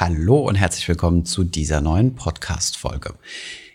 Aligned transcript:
Hallo 0.00 0.38
und 0.38 0.54
herzlich 0.54 0.88
willkommen 0.88 1.26
zu 1.26 1.44
dieser 1.44 1.82
neuen 1.82 2.14
Podcast-Folge. 2.14 3.16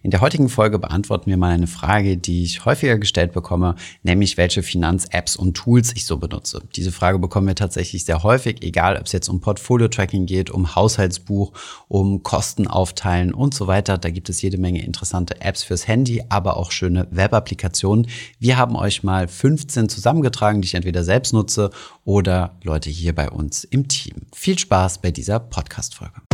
In 0.05 0.11
der 0.11 0.21
heutigen 0.21 0.49
Folge 0.49 0.77
beantworten 0.77 1.31
wir 1.31 1.37
mal 1.37 1.49
eine 1.49 1.65
Frage, 1.65 2.15
die 2.15 2.43
ich 2.43 2.63
häufiger 2.63 2.99
gestellt 2.99 3.33
bekomme, 3.33 3.73
nämlich 4.03 4.37
welche 4.37 4.61
Finanz-Apps 4.61 5.35
und 5.35 5.57
Tools 5.57 5.93
ich 5.95 6.05
so 6.05 6.17
benutze. 6.17 6.61
Diese 6.75 6.91
Frage 6.91 7.17
bekommen 7.17 7.47
wir 7.47 7.55
tatsächlich 7.55 8.05
sehr 8.05 8.21
häufig, 8.21 8.61
egal 8.61 8.97
ob 8.97 9.07
es 9.07 9.13
jetzt 9.13 9.29
um 9.29 9.41
Portfolio-Tracking 9.41 10.27
geht, 10.27 10.51
um 10.51 10.75
Haushaltsbuch, 10.75 11.53
um 11.87 12.21
Kosten 12.21 12.67
aufteilen 12.67 13.33
und 13.33 13.55
so 13.55 13.65
weiter. 13.65 13.97
Da 13.97 14.11
gibt 14.11 14.29
es 14.29 14.43
jede 14.43 14.59
Menge 14.59 14.85
interessante 14.85 15.41
Apps 15.41 15.63
fürs 15.63 15.87
Handy, 15.87 16.21
aber 16.29 16.57
auch 16.57 16.69
schöne 16.69 17.07
Web-Applikationen. 17.09 18.05
Wir 18.37 18.59
haben 18.59 18.75
euch 18.75 19.01
mal 19.01 19.27
15 19.27 19.89
zusammengetragen, 19.89 20.61
die 20.61 20.67
ich 20.67 20.75
entweder 20.75 21.03
selbst 21.03 21.33
nutze 21.33 21.71
oder 22.03 22.59
Leute 22.61 22.91
hier 22.91 23.15
bei 23.15 23.31
uns 23.31 23.63
im 23.63 23.87
Team. 23.87 24.27
Viel 24.35 24.59
Spaß 24.59 24.99
bei 24.99 25.09
dieser 25.09 25.39
Podcast-Folge. 25.39 26.24